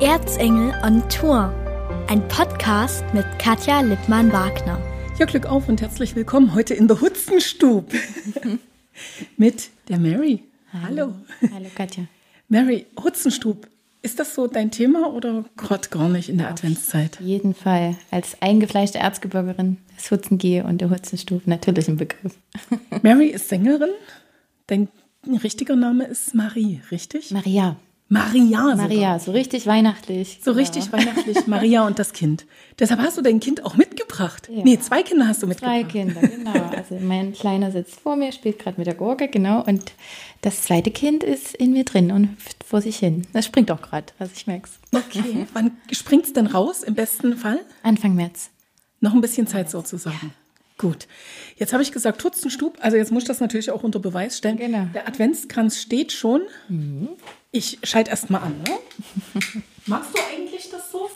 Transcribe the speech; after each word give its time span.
Erzengel 0.00 0.74
on 0.84 1.02
Tour. 1.08 1.50
Ein 2.08 2.28
Podcast 2.28 3.02
mit 3.14 3.24
Katja 3.38 3.80
Lippmann-Wagner. 3.80 4.78
Ja, 5.18 5.24
Glück 5.24 5.46
auf 5.46 5.70
und 5.70 5.80
herzlich 5.80 6.14
willkommen 6.14 6.54
heute 6.54 6.74
in 6.74 6.86
der 6.86 7.00
Hutzenstub 7.00 7.90
mit 9.38 9.70
der 9.88 9.98
Mary. 9.98 10.42
Hallo. 10.70 11.14
Hallo 11.40 11.66
Katja. 11.74 12.04
Mary, 12.50 12.84
Hutzenstub, 13.02 13.66
ist 14.02 14.20
das 14.20 14.34
so 14.34 14.46
dein 14.46 14.70
Thema 14.70 15.14
oder 15.14 15.46
gerade 15.56 15.88
gar 15.88 16.10
nicht 16.10 16.28
in 16.28 16.36
der 16.36 16.50
Adventszeit? 16.50 17.16
Auf 17.18 17.24
jeden 17.24 17.54
Fall. 17.54 17.96
Als 18.10 18.36
eingefleischte 18.42 18.98
Erzgebirgerin 18.98 19.78
das 19.96 20.10
Hutzengehe 20.10 20.64
und 20.64 20.82
der 20.82 20.90
Hutzenstub 20.90 21.46
natürlich 21.46 21.88
ein 21.88 21.96
Begriff. 21.96 22.36
Mary 23.02 23.28
ist 23.28 23.48
Sängerin. 23.48 23.90
Dein 24.66 24.88
richtiger 25.42 25.74
Name 25.74 26.04
ist 26.04 26.34
Marie, 26.34 26.82
richtig? 26.90 27.30
Maria. 27.30 27.76
Maria. 28.08 28.60
sogar. 28.60 28.76
Maria, 28.76 29.18
so 29.18 29.32
richtig 29.32 29.66
weihnachtlich. 29.66 30.38
So 30.42 30.52
richtig 30.52 30.92
weihnachtlich, 30.92 31.46
Maria 31.48 31.86
und 31.86 31.98
das 31.98 32.12
Kind. 32.12 32.46
Deshalb 32.78 33.00
hast 33.00 33.18
du 33.18 33.22
dein 33.22 33.40
Kind 33.40 33.64
auch 33.64 33.76
mitgebracht. 33.76 34.48
Ja. 34.48 34.62
Nee, 34.62 34.78
zwei 34.78 35.02
Kinder 35.02 35.26
hast 35.26 35.42
du 35.42 35.46
Zwei 35.52 35.82
mitgebracht. 35.82 35.88
Kinder, 35.88 36.20
genau. 36.20 36.70
Also 36.76 36.96
mein 37.00 37.32
Kleiner 37.32 37.72
sitzt 37.72 37.98
vor 38.00 38.14
mir, 38.16 38.30
spielt 38.32 38.58
gerade 38.58 38.78
mit 38.78 38.86
der 38.86 38.94
Gurke, 38.94 39.28
genau. 39.28 39.64
Und 39.64 39.92
das 40.42 40.62
zweite 40.62 40.90
Kind 40.90 41.24
ist 41.24 41.54
in 41.54 41.72
mir 41.72 41.84
drin 41.84 42.12
und 42.12 42.28
hüpft 42.30 42.62
vor 42.64 42.80
sich 42.80 42.96
hin. 42.98 43.26
Das 43.32 43.44
springt 43.46 43.70
auch 43.70 43.82
gerade, 43.82 44.12
also 44.18 44.32
ich 44.36 44.46
merke 44.46 44.68
es. 44.68 45.00
Okay, 45.00 45.46
wann 45.52 45.72
springt's 45.90 46.32
denn 46.32 46.46
raus 46.46 46.82
im 46.84 46.94
besten 46.94 47.36
Fall? 47.36 47.60
Anfang 47.82 48.14
März. 48.14 48.50
Noch 49.00 49.14
ein 49.14 49.20
bisschen 49.20 49.46
Zeit 49.46 49.68
sozusagen. 49.70 50.32
Gut. 50.78 51.06
Jetzt 51.56 51.72
habe 51.72 51.82
ich 51.82 51.90
gesagt, 51.90 52.22
Hutzenstub. 52.22 52.76
Also 52.80 52.98
jetzt 52.98 53.10
muss 53.10 53.22
ich 53.22 53.28
das 53.28 53.40
natürlich 53.40 53.70
auch 53.70 53.82
unter 53.82 53.98
Beweis 53.98 54.36
stellen. 54.36 54.58
Genau. 54.58 54.86
Der 54.92 55.08
Adventskranz 55.08 55.78
steht 55.80 56.12
schon. 56.12 56.42
Ich 57.56 57.78
schalte 57.84 58.10
erst 58.10 58.28
mal 58.28 58.40
an. 58.40 58.60
Ne? 58.64 58.78
Magst 59.86 60.14
du 60.14 60.18
eigentlich 60.30 60.68
das 60.68 60.92
so, 60.92 61.08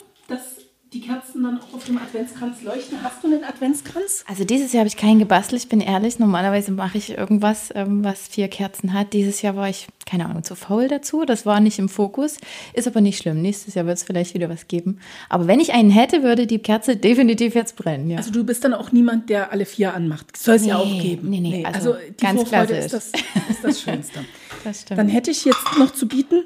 die 0.93 0.99
Kerzen 0.99 1.41
dann 1.43 1.57
auch 1.61 1.73
auf 1.73 1.85
dem 1.85 1.97
Adventskranz 1.97 2.63
leuchten? 2.63 3.01
Hast 3.01 3.23
du 3.23 3.27
einen 3.27 3.45
Adventskranz? 3.45 4.25
Also 4.27 4.43
dieses 4.43 4.73
Jahr 4.73 4.79
habe 4.81 4.89
ich 4.89 4.97
keinen 4.97 5.19
gebastelt, 5.19 5.61
ich 5.63 5.69
bin 5.69 5.79
ehrlich. 5.79 6.19
Normalerweise 6.19 6.73
mache 6.73 6.97
ich 6.97 7.11
irgendwas, 7.17 7.69
ähm, 7.75 8.03
was 8.03 8.27
vier 8.27 8.49
Kerzen 8.49 8.91
hat. 8.91 9.13
Dieses 9.13 9.41
Jahr 9.41 9.55
war 9.55 9.69
ich, 9.69 9.87
keine 10.05 10.25
Ahnung, 10.25 10.43
zu 10.43 10.53
faul 10.55 10.89
dazu. 10.89 11.23
Das 11.23 11.45
war 11.45 11.61
nicht 11.61 11.79
im 11.79 11.87
Fokus. 11.87 12.37
Ist 12.73 12.87
aber 12.87 12.99
nicht 12.99 13.19
schlimm. 13.21 13.41
Nächstes 13.41 13.75
Jahr 13.75 13.85
wird 13.85 13.99
es 13.99 14.03
vielleicht 14.03 14.33
wieder 14.33 14.49
was 14.49 14.67
geben. 14.67 14.99
Aber 15.29 15.47
wenn 15.47 15.61
ich 15.61 15.71
einen 15.71 15.91
hätte, 15.91 16.23
würde 16.23 16.45
die 16.45 16.59
Kerze 16.59 16.97
definitiv 16.97 17.55
jetzt 17.55 17.77
brennen. 17.77 18.09
Ja. 18.09 18.17
Also 18.17 18.31
du 18.31 18.43
bist 18.43 18.65
dann 18.65 18.73
auch 18.73 18.91
niemand, 18.91 19.29
der 19.29 19.53
alle 19.53 19.65
vier 19.65 19.93
anmacht. 19.93 20.35
Soll 20.35 20.55
es 20.55 20.65
ja 20.65 20.77
Nee, 20.77 20.83
auch 20.83 21.01
geben. 21.01 21.29
nee, 21.29 21.39
nee, 21.39 21.63
also, 21.65 21.93
also 21.93 22.05
die 22.09 22.17
ganz 22.21 22.41
Vorfreude 22.41 22.73
ist 22.75 22.89
klassisch. 22.89 23.11
das, 23.33 23.49
ist 23.49 23.63
das 23.63 23.81
Schönste. 23.83 24.25
das 24.65 24.81
stimmt. 24.81 24.99
Dann 24.99 25.07
hätte 25.07 25.31
ich 25.31 25.45
jetzt 25.45 25.77
noch 25.79 25.91
zu 25.93 26.05
bieten. 26.05 26.43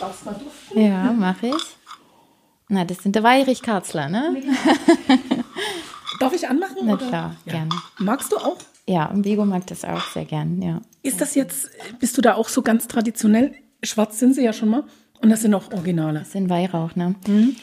Darfst 0.00 0.24
mal 0.24 0.32
duften? 0.32 0.80
ja, 0.80 1.12
mache 1.12 1.48
ich. 1.48 1.54
Na, 2.72 2.84
das 2.84 2.98
sind 3.02 3.16
der 3.16 3.24
Weihrichkarzler, 3.24 4.08
ne? 4.08 4.36
Darf 6.20 6.32
ich 6.32 6.48
anmachen? 6.48 6.76
Na 6.84 6.92
oder? 6.94 7.08
klar, 7.08 7.36
gerne. 7.44 7.70
Magst 7.98 8.30
du 8.30 8.36
auch? 8.36 8.58
Ja, 8.86 9.06
und 9.06 9.24
Vigo 9.24 9.44
mag 9.44 9.66
das 9.66 9.84
auch 9.84 10.06
sehr 10.12 10.24
gern, 10.24 10.62
ja. 10.62 10.80
Ist 11.02 11.20
das 11.20 11.34
jetzt, 11.34 11.68
bist 11.98 12.16
du 12.16 12.22
da 12.22 12.34
auch 12.34 12.48
so 12.48 12.62
ganz 12.62 12.86
traditionell? 12.86 13.54
Schwarz 13.82 14.20
sind 14.20 14.34
sie 14.34 14.44
ja 14.44 14.52
schon 14.52 14.68
mal. 14.68 14.84
Und 15.20 15.30
das 15.30 15.42
sind 15.42 15.52
auch 15.52 15.70
Originale. 15.72 16.20
Das 16.20 16.32
sind 16.32 16.48
Weihrauch, 16.48 16.94
ne? 16.94 17.14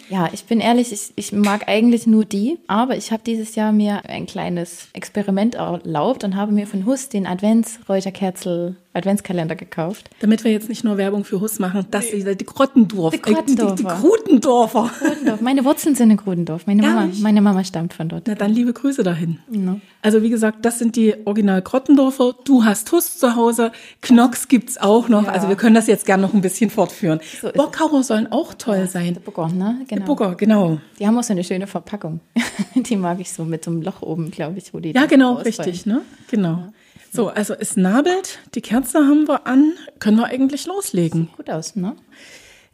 Ja, 0.09 0.29
ich 0.31 0.43
bin 0.43 0.59
ehrlich, 0.59 0.91
ich, 0.91 1.13
ich 1.15 1.31
mag 1.31 1.67
eigentlich 1.67 2.05
nur 2.05 2.23
die, 2.23 2.59
aber 2.67 2.97
ich 2.97 3.11
habe 3.11 3.23
dieses 3.25 3.55
Jahr 3.55 3.71
mir 3.71 4.05
ein 4.09 4.25
kleines 4.27 4.89
Experiment 4.93 5.55
erlaubt 5.55 6.23
und 6.23 6.35
habe 6.35 6.51
mir 6.51 6.67
von 6.67 6.85
Huss 6.85 7.09
den 7.09 7.25
Adventsräucherkerzel 7.25 8.75
Adventskalender 8.97 9.55
gekauft. 9.55 10.09
Damit 10.19 10.43
wir 10.43 10.51
jetzt 10.51 10.69
nicht 10.69 10.83
nur 10.83 10.97
Werbung 10.97 11.23
für 11.23 11.39
Huss 11.41 11.59
machen, 11.59 11.85
dass 11.91 12.09
sie 12.09 12.23
die 12.35 12.45
Grottendorf, 12.45 13.13
Die 13.13 13.21
Grottendorfer. 13.21 13.73
Äh, 13.73 13.75
die, 13.75 13.83
die 13.83 13.87
Grutendorfer. 13.87 14.91
Grudendorf. 14.99 15.41
Meine 15.41 15.63
Wurzeln 15.65 15.95
sind 15.95 16.11
in 16.11 16.17
Grudendorf. 16.17 16.67
Meine 16.67 16.81
Mama, 16.81 17.09
meine 17.21 17.41
Mama 17.41 17.63
stammt 17.63 17.93
von 17.93 18.09
dort. 18.09 18.27
Na 18.27 18.35
dann 18.35 18.51
liebe 18.51 18.73
Grüße 18.73 19.03
dahin. 19.03 19.39
Ja. 19.51 19.77
Also 20.01 20.21
wie 20.21 20.29
gesagt, 20.29 20.65
das 20.65 20.79
sind 20.79 20.95
die 20.95 21.13
Original 21.25 21.61
Grottendorfer. 21.61 22.33
Du 22.43 22.65
hast 22.65 22.91
Huss 22.91 23.17
zu 23.17 23.35
Hause. 23.35 23.71
Knocks 24.01 24.47
gibt's 24.47 24.77
auch 24.77 25.09
noch. 25.09 25.27
Also 25.27 25.47
wir 25.49 25.55
können 25.55 25.75
das 25.75 25.87
jetzt 25.87 26.05
gerne 26.05 26.23
noch 26.23 26.33
ein 26.33 26.41
bisschen 26.41 26.69
fortführen. 26.69 27.19
So 27.41 27.49
Bockhauer 27.51 28.03
sollen 28.03 28.31
auch 28.31 28.53
toll 28.53 28.87
sein. 28.87 29.13
Der 29.13 29.21
Bugger, 29.21 29.49
ne? 29.49 29.81
Genau. 29.87 30.05
Bugger, 30.05 30.35
genau. 30.35 30.79
Die 30.99 31.05
haben 31.07 31.17
auch 31.17 31.23
so 31.23 31.33
eine 31.33 31.43
schöne 31.43 31.67
Verpackung. 31.67 32.19
die 32.75 32.95
mag 32.95 33.19
ich 33.19 33.31
so 33.31 33.43
mit 33.45 33.63
so 33.63 33.71
einem 33.71 33.81
Loch 33.81 34.01
oben, 34.01 34.31
glaube 34.31 34.57
ich, 34.57 34.73
wo 34.73 34.79
die 34.79 34.91
Ja, 34.91 35.05
genau, 35.05 35.33
rausfallen. 35.33 35.71
richtig, 35.71 35.85
ne? 35.85 36.01
Genau. 36.31 36.69
So, 37.17 37.29
also 37.29 37.55
es 37.55 37.75
nabelt, 37.75 38.37
die 38.53 38.61
Kerze 38.61 38.99
haben 38.99 39.27
wir 39.27 39.47
an, 39.47 39.73
können 39.97 40.17
wir 40.17 40.25
eigentlich 40.25 40.67
loslegen. 40.67 41.29
Gut 41.35 41.49
aus, 41.49 41.75
ne? 41.75 41.95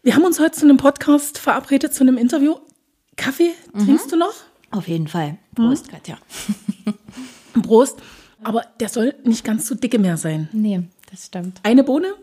Wir 0.01 0.15
haben 0.15 0.25
uns 0.25 0.37
heute 0.37 0.51
zu 0.51 0.65
einem 0.65 0.75
Podcast 0.75 1.37
verabredet, 1.37 1.93
zu 1.93 2.03
einem 2.03 2.17
Interview. 2.17 2.55
Kaffee 3.15 3.53
trinkst 3.71 4.11
du 4.11 4.17
noch? 4.17 4.33
Auf 4.69 4.89
jeden 4.89 5.07
Fall. 5.07 5.37
Prost, 5.55 5.87
Katja. 5.87 6.17
Prost. 7.65 8.01
Aber 8.43 8.65
der 8.81 8.89
soll 8.89 9.15
nicht 9.23 9.45
ganz 9.45 9.65
so 9.65 9.75
dicke 9.75 9.97
mehr 9.97 10.17
sein. 10.17 10.49
Nee, 10.51 10.81
das 11.09 11.27
stimmt. 11.27 11.61
Eine 11.63 11.85
Bohne? 11.85 12.13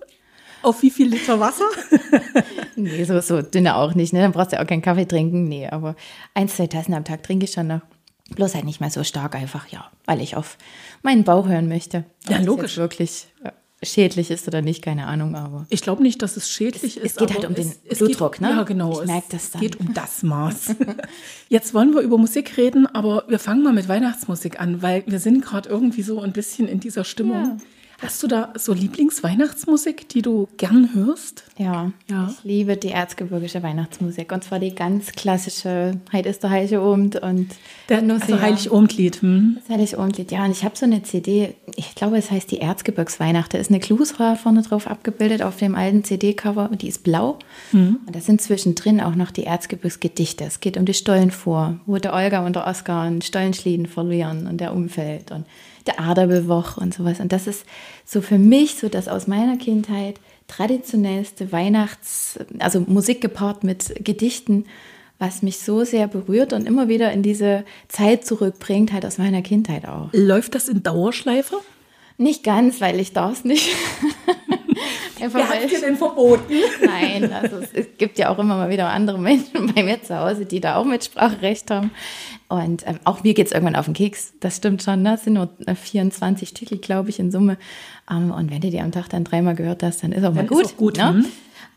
Auf 0.60 0.82
wie 0.82 0.90
viel 0.90 1.08
Liter 1.08 1.40
Wasser? 1.40 1.64
Nee, 2.76 3.04
so, 3.04 3.18
so 3.20 3.40
dünne 3.40 3.76
auch 3.76 3.94
nicht, 3.94 4.12
ne? 4.12 4.20
Dann 4.20 4.32
brauchst 4.32 4.52
du 4.52 4.56
ja 4.56 4.62
auch 4.62 4.66
keinen 4.66 4.82
Kaffee 4.82 5.06
trinken. 5.06 5.44
Nee, 5.44 5.68
aber 5.68 5.96
ein, 6.34 6.48
zwei 6.48 6.66
Tassen 6.66 6.92
am 6.92 7.04
Tag 7.04 7.22
trinke 7.22 7.44
ich 7.44 7.52
schon 7.52 7.66
noch. 7.68 7.80
Bloß 8.34 8.54
halt 8.54 8.64
nicht 8.64 8.80
mehr 8.80 8.90
so 8.90 9.04
stark 9.04 9.34
einfach, 9.34 9.68
ja, 9.68 9.90
weil 10.04 10.20
ich 10.20 10.36
auf 10.36 10.56
meinen 11.02 11.24
Bauch 11.24 11.48
hören 11.48 11.68
möchte. 11.68 12.04
Ja, 12.28 12.32
Ob 12.32 12.36
das 12.38 12.46
logisch. 12.46 12.62
jetzt 12.72 12.76
wirklich 12.78 13.26
äh, 13.44 13.50
schädlich 13.86 14.30
ist 14.30 14.46
oder 14.48 14.62
nicht, 14.62 14.82
keine 14.82 15.06
Ahnung, 15.06 15.34
aber. 15.34 15.66
Ich 15.70 15.80
glaube 15.82 16.02
nicht, 16.02 16.20
dass 16.22 16.36
es 16.36 16.50
schädlich 16.50 16.96
Es- 16.98 17.02
ist. 17.02 17.12
es 17.12 17.16
geht 17.16 17.32
halt 17.34 17.44
um 17.46 17.54
den 17.54 17.72
es 17.88 17.98
Blutdruck, 17.98 18.32
geht, 18.34 18.40
ne? 18.42 18.50
Ja, 18.50 18.62
genau. 18.64 18.92
Ich 18.92 18.98
es 19.00 19.06
merk 19.06 19.24
das 19.30 19.50
dann. 19.52 19.60
geht 19.62 19.80
um 19.80 19.94
das 19.94 20.22
Maß. 20.22 20.74
Jetzt 21.48 21.74
wollen 21.74 21.94
wir 21.94 22.00
über 22.02 22.18
Musik 22.18 22.56
reden, 22.56 22.86
aber 22.86 23.24
wir 23.28 23.38
fangen 23.38 23.62
mal 23.62 23.72
mit 23.72 23.88
Weihnachtsmusik 23.88 24.60
an, 24.60 24.82
weil 24.82 25.04
wir 25.06 25.18
sind 25.18 25.42
gerade 25.44 25.68
irgendwie 25.68 26.02
so 26.02 26.20
ein 26.20 26.32
bisschen 26.32 26.68
in 26.68 26.80
dieser 26.80 27.04
Stimmung. 27.04 27.60
Hast 28.02 28.22
du 28.22 28.28
da 28.28 28.52
so 28.56 28.72
Lieblingsweihnachtsmusik, 28.72 30.08
die 30.08 30.22
du 30.22 30.48
gern 30.56 30.90
hörst? 30.94 31.44
Ja, 31.58 31.92
Ja. 32.08 32.30
ich 32.30 32.42
liebe 32.44 32.78
die 32.78 32.88
erzgebirgische 32.88 33.62
Weihnachtsmusik. 33.62 34.32
Und 34.32 34.42
zwar 34.42 34.58
die 34.58 34.74
ganz 34.74 35.12
klassische 35.12 36.00
Heid 36.10 36.24
ist 36.24 36.42
der 36.42 36.48
Heilige 36.50 36.80
Abend 36.80 37.16
und 37.16 37.48
Der, 37.90 37.98
also 37.98 38.34
ja. 38.34 38.40
Heiligabendlied. 38.40 39.20
Hm? 39.20 39.58
Das 39.68 39.80
ich 39.82 39.98
ordentlich. 39.98 40.30
Ja, 40.30 40.46
und 40.46 40.52
ich 40.52 40.64
habe 40.64 40.76
so 40.78 40.86
eine 40.86 41.02
CD, 41.02 41.54
ich 41.76 41.94
glaube, 41.94 42.16
es 42.16 42.30
heißt 42.30 42.50
die 42.50 42.60
Erzgebirgsweihnacht. 42.60 43.52
Da 43.52 43.58
ist 43.58 43.70
eine 43.70 43.80
Klusra 43.80 44.34
vorne 44.34 44.62
drauf 44.62 44.86
abgebildet 44.86 45.42
auf 45.42 45.58
dem 45.58 45.74
alten 45.74 46.02
CD-Cover. 46.02 46.70
Die 46.80 46.88
ist 46.88 47.02
blau. 47.02 47.38
Und 47.72 47.98
da 48.10 48.20
sind 48.20 48.40
zwischendrin 48.40 49.02
auch 49.02 49.14
noch 49.14 49.30
die 49.30 49.44
Erzgebirgsgedichte. 49.44 50.44
Es 50.44 50.60
geht 50.60 50.78
um 50.78 50.86
die 50.86 50.94
Stollen 50.94 51.30
vor, 51.30 51.78
wo 51.84 51.98
der 51.98 52.14
Olga 52.14 52.46
und 52.46 52.56
der 52.56 52.66
Oskar 52.66 53.02
einen 53.02 53.20
Stollenschlieden 53.20 53.84
verlieren 53.86 54.46
und 54.46 54.58
der 54.60 54.72
Umfeld 54.72 55.30
und 55.32 55.44
der 55.86 56.00
Aderbelwoch 56.00 56.76
und 56.76 56.94
sowas. 56.94 57.20
Und 57.20 57.32
das 57.32 57.46
ist 57.46 57.64
so 58.04 58.20
für 58.20 58.38
mich 58.38 58.76
so 58.76 58.88
das 58.88 59.08
aus 59.08 59.26
meiner 59.26 59.56
Kindheit 59.56 60.20
traditionellste 60.48 61.52
Weihnachts-, 61.52 62.38
also 62.58 62.80
Musik 62.80 63.20
gepaart 63.20 63.64
mit 63.64 64.04
Gedichten, 64.04 64.66
was 65.18 65.42
mich 65.42 65.58
so 65.58 65.84
sehr 65.84 66.08
berührt 66.08 66.52
und 66.52 66.66
immer 66.66 66.88
wieder 66.88 67.12
in 67.12 67.22
diese 67.22 67.64
Zeit 67.88 68.24
zurückbringt, 68.24 68.92
halt 68.92 69.04
aus 69.04 69.18
meiner 69.18 69.42
Kindheit 69.42 69.86
auch. 69.86 70.08
Läuft 70.12 70.54
das 70.54 70.68
in 70.68 70.82
Dauerschleife? 70.82 71.56
Nicht 72.16 72.42
ganz, 72.42 72.80
weil 72.80 72.98
ich 72.98 73.12
darf 73.12 73.32
es 73.32 73.44
nicht. 73.44 73.68
Einfach 75.20 75.40
Wer 75.40 75.48
hat 75.48 75.70
dir 75.70 75.80
denn 75.80 75.96
verboten? 75.96 76.54
nein, 76.84 77.30
also 77.32 77.56
es, 77.58 77.72
es 77.72 77.86
gibt 77.98 78.18
ja 78.18 78.30
auch 78.30 78.38
immer 78.38 78.56
mal 78.56 78.70
wieder 78.70 78.88
andere 78.88 79.18
Menschen 79.18 79.72
bei 79.74 79.82
mir 79.82 80.02
zu 80.02 80.18
Hause, 80.18 80.46
die 80.46 80.60
da 80.60 80.76
auch 80.76 80.84
Mitspracherecht 80.84 81.70
haben. 81.70 81.90
Und 82.50 82.86
ähm, 82.86 82.98
auch 83.04 83.22
mir 83.22 83.32
geht 83.32 83.46
es 83.46 83.52
irgendwann 83.52 83.76
auf 83.76 83.86
den 83.86 83.94
Keks. 83.94 84.32
Das 84.40 84.56
stimmt 84.56 84.82
schon. 84.82 85.02
Ne? 85.02 85.14
Es 85.14 85.24
sind 85.24 85.34
nur 85.34 85.48
äh, 85.66 85.74
24 85.74 86.52
Titel, 86.52 86.76
glaube 86.78 87.08
ich, 87.08 87.18
in 87.18 87.30
Summe. 87.30 87.56
Ähm, 88.10 88.30
und 88.32 88.50
wenn 88.50 88.60
du 88.60 88.70
die 88.70 88.80
am 88.80 88.92
Tag 88.92 89.08
dann 89.08 89.24
dreimal 89.24 89.54
gehört 89.54 89.82
hast, 89.82 90.02
dann 90.02 90.12
ist 90.12 90.24
auch 90.24 90.30
mal 90.34 90.44
Dann 90.44 90.48
gut. 90.48 90.66
auch 90.66 90.76
gut, 90.76 90.96
Ne? 90.98 91.08
hm. 91.10 91.26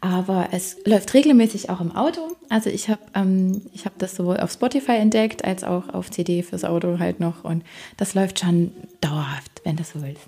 Aber 0.02 0.50
es 0.52 0.76
läuft 0.86 1.14
regelmäßig 1.14 1.70
auch 1.70 1.80
im 1.80 1.96
Auto. 1.96 2.20
Also 2.50 2.70
ich 2.70 2.90
habe 2.90 3.00
ähm, 3.16 3.62
ich 3.72 3.86
hab 3.86 3.98
das 4.00 4.16
sowohl 4.16 4.38
auf 4.38 4.52
Spotify 4.52 4.94
entdeckt, 4.98 5.46
als 5.46 5.64
auch 5.64 5.88
auf 5.94 6.12
CD 6.12 6.44
fürs 6.44 6.66
Auto 6.66 7.00
halt 7.00 7.22
noch. 7.22 7.46
Und 7.46 7.64
das 7.96 8.14
läuft 8.14 8.40
schon 8.42 8.72
dauerhaft, 9.00 9.62
wenn 9.64 9.78
du 9.78 9.84
so 9.86 10.02
willst. 10.02 10.26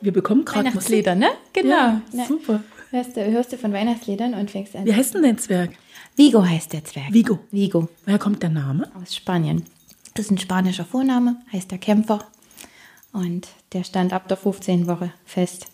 Wir 0.00 0.12
bekommen 0.12 0.44
gerade. 0.44 0.66
Weihnachtslieder, 0.66 1.14
ne? 1.16 1.26
Genau. 1.54 1.70
Ja, 1.70 2.02
Ne? 2.12 2.24
super. 2.28 2.62
Hörst 2.90 3.16
du, 3.16 3.24
hörst 3.30 3.52
du 3.52 3.56
von 3.56 3.72
Weihnachtsliedern 3.72 4.34
und 4.34 4.50
fängst 4.50 4.74
an. 4.74 4.84
Wie 4.84 4.94
heißt 4.94 5.14
denn 5.14 5.22
dein 5.22 5.38
Zwerg? 5.38 5.70
Vigo 6.16 6.44
heißt 6.44 6.72
der 6.72 6.84
Zwerg. 6.84 7.12
Vigo. 7.12 7.38
Vigo 7.52 7.88
Woher 8.04 8.18
kommt 8.18 8.42
der 8.42 8.50
Name? 8.50 8.90
aus 9.00 9.14
Spanien. 9.14 9.64
Das 10.14 10.26
ist 10.26 10.32
ein 10.32 10.38
spanischer 10.38 10.84
Vorname, 10.84 11.36
heißt 11.52 11.70
der 11.70 11.78
Kämpfer. 11.78 12.18
Und 13.12 13.48
der 13.72 13.84
stand 13.84 14.12
ab 14.12 14.26
der 14.28 14.36
15. 14.36 14.86
Woche 14.88 15.12
fest. 15.24 15.66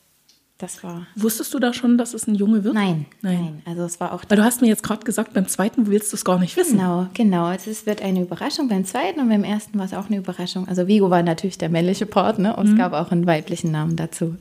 Das 0.58 0.82
war. 0.82 1.06
Wusstest 1.16 1.52
du 1.52 1.58
da 1.58 1.74
schon, 1.74 1.98
dass 1.98 2.14
es 2.14 2.26
ein 2.26 2.34
Junge 2.34 2.64
wird? 2.64 2.74
Nein, 2.74 3.04
Nein. 3.20 3.40
nein. 3.42 3.62
Also 3.66 3.82
es 3.84 4.00
war 4.00 4.12
auch 4.12 4.22
Weil 4.28 4.38
du 4.38 4.44
hast 4.44 4.62
mir 4.62 4.68
jetzt 4.68 4.82
gerade 4.82 5.04
gesagt, 5.04 5.34
beim 5.34 5.48
zweiten 5.48 5.86
willst 5.86 6.12
du 6.12 6.16
es 6.16 6.24
gar 6.24 6.38
nicht 6.38 6.56
wissen. 6.56 6.78
Genau, 6.78 7.06
genau. 7.12 7.50
Es 7.50 7.84
wird 7.86 8.00
eine 8.00 8.22
Überraschung 8.22 8.68
beim 8.68 8.84
zweiten 8.86 9.20
und 9.20 9.28
beim 9.28 9.44
ersten 9.44 9.78
war 9.78 9.84
es 9.84 9.92
auch 9.92 10.06
eine 10.06 10.16
Überraschung. 10.16 10.66
Also 10.66 10.86
Vigo 10.86 11.10
war 11.10 11.22
natürlich 11.22 11.58
der 11.58 11.68
männliche 11.68 12.06
Part, 12.06 12.38
ne? 12.38 12.56
Und 12.56 12.68
es 12.68 12.76
gab 12.76 12.94
auch 12.94 13.10
einen 13.12 13.26
weiblichen 13.26 13.70
Namen 13.70 13.96
dazu. 13.96 14.36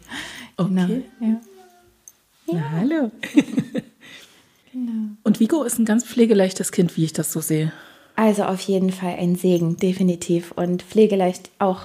Okay. 0.55 0.69
Genau, 0.69 1.33
ja. 1.33 1.41
Na, 2.47 2.71
hallo. 2.71 3.11
Und 5.23 5.39
Vigo 5.39 5.63
ist 5.63 5.79
ein 5.79 5.85
ganz 5.85 6.05
pflegeleichtes 6.05 6.71
Kind, 6.71 6.97
wie 6.97 7.05
ich 7.05 7.13
das 7.13 7.31
so 7.31 7.39
sehe. 7.39 7.71
Also 8.15 8.43
auf 8.43 8.61
jeden 8.61 8.91
Fall 8.91 9.15
ein 9.19 9.35
Segen, 9.35 9.77
definitiv. 9.77 10.51
Und 10.51 10.83
pflegeleicht 10.83 11.49
auch, 11.59 11.81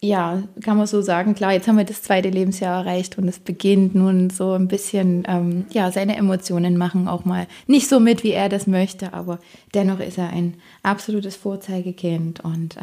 ja, 0.00 0.42
kann 0.62 0.76
man 0.76 0.86
so 0.86 1.02
sagen. 1.02 1.34
Klar, 1.34 1.52
jetzt 1.52 1.68
haben 1.68 1.78
wir 1.78 1.84
das 1.84 2.02
zweite 2.02 2.30
Lebensjahr 2.30 2.84
erreicht 2.84 3.18
und 3.18 3.28
es 3.28 3.38
beginnt 3.38 3.94
nun 3.94 4.30
so 4.30 4.52
ein 4.52 4.68
bisschen, 4.68 5.24
ähm, 5.26 5.66
ja, 5.70 5.90
seine 5.92 6.16
Emotionen 6.16 6.76
machen 6.76 7.08
auch 7.08 7.24
mal 7.24 7.46
nicht 7.66 7.88
so 7.88 8.00
mit, 8.00 8.24
wie 8.24 8.32
er 8.32 8.48
das 8.48 8.66
möchte, 8.66 9.12
aber 9.12 9.38
dennoch 9.74 10.00
ist 10.00 10.18
er 10.18 10.30
ein 10.30 10.54
absolutes 10.82 11.36
Vorzeigekind 11.36 12.40
und 12.40 12.76
äh, 12.76 12.80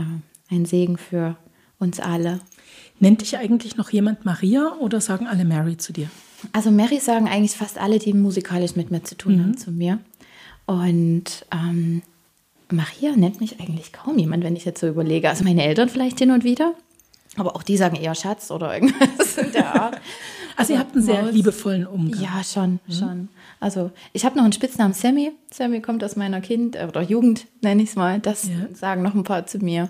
ein 0.50 0.66
Segen 0.66 0.98
für 0.98 1.36
uns 1.80 2.00
alle. 2.00 2.40
Nennt 3.00 3.22
dich 3.22 3.38
eigentlich 3.38 3.78
noch 3.78 3.90
jemand 3.90 4.26
Maria 4.26 4.76
oder 4.80 5.02
sagen 5.02 5.28
alle 5.28 5.46
Mary 5.46 5.78
zu 5.78 5.94
dir? 5.94 6.10
Also 6.54 6.72
Mary 6.72 7.00
sagen 7.00 7.28
eigentlich 7.28 7.56
fast 7.56 7.78
alle, 7.78 8.00
die 8.00 8.14
musikalisch 8.14 8.76
mit 8.76 8.92
mir 8.92 9.04
zu 9.04 9.16
tun 9.16 9.38
mhm. 9.38 9.42
haben, 9.42 9.58
zu 9.58 9.72
mir. 9.72 10.00
Und 10.66 11.46
ähm, 11.52 12.02
Maria 12.70 13.16
nennt 13.16 13.42
mich 13.42 13.60
eigentlich 13.60 13.94
kaum 13.94 14.18
jemand, 14.18 14.44
wenn 14.44 14.56
ich 14.56 14.66
jetzt 14.66 14.80
so 14.80 14.88
überlege. 14.88 15.30
Also 15.30 15.44
meine 15.44 15.64
Eltern 15.64 15.90
vielleicht 15.90 16.20
hin 16.20 16.32
und 16.32 16.44
wieder. 16.44 16.74
Aber 17.38 17.56
auch 17.56 17.64
die 17.64 17.78
sagen 17.78 17.96
eher 17.96 18.16
Schatz 18.16 18.52
oder 18.52 18.74
irgendwas 18.74 19.38
in 19.38 19.52
der 19.54 19.76
Art. 19.82 20.02
Also, 20.58 20.74
ihr 20.74 20.80
habt 20.80 20.94
einen 20.94 21.04
sehr 21.04 21.24
liebevollen 21.32 21.88
Umgang. 21.88 22.22
Ja, 22.22 22.44
schon, 22.44 22.80
mhm. 22.86 22.94
schon. 22.94 23.30
Also 23.60 23.92
ich 24.12 24.26
habe 24.26 24.36
noch 24.36 24.44
einen 24.44 24.54
Spitznamen 24.54 24.94
Sammy. 24.94 25.32
Sammy 25.52 25.82
kommt 25.82 26.04
aus 26.04 26.16
meiner 26.16 26.42
Kind- 26.42 26.76
oder 26.76 27.02
Jugend, 27.02 27.48
nenne 27.62 27.84
ich 27.84 27.90
es 27.90 27.96
mal. 27.96 28.20
Das 28.20 28.48
ja. 28.48 28.68
sagen 28.74 29.02
noch 29.02 29.14
ein 29.14 29.24
paar 29.24 29.46
zu 29.46 29.60
mir. 29.60 29.90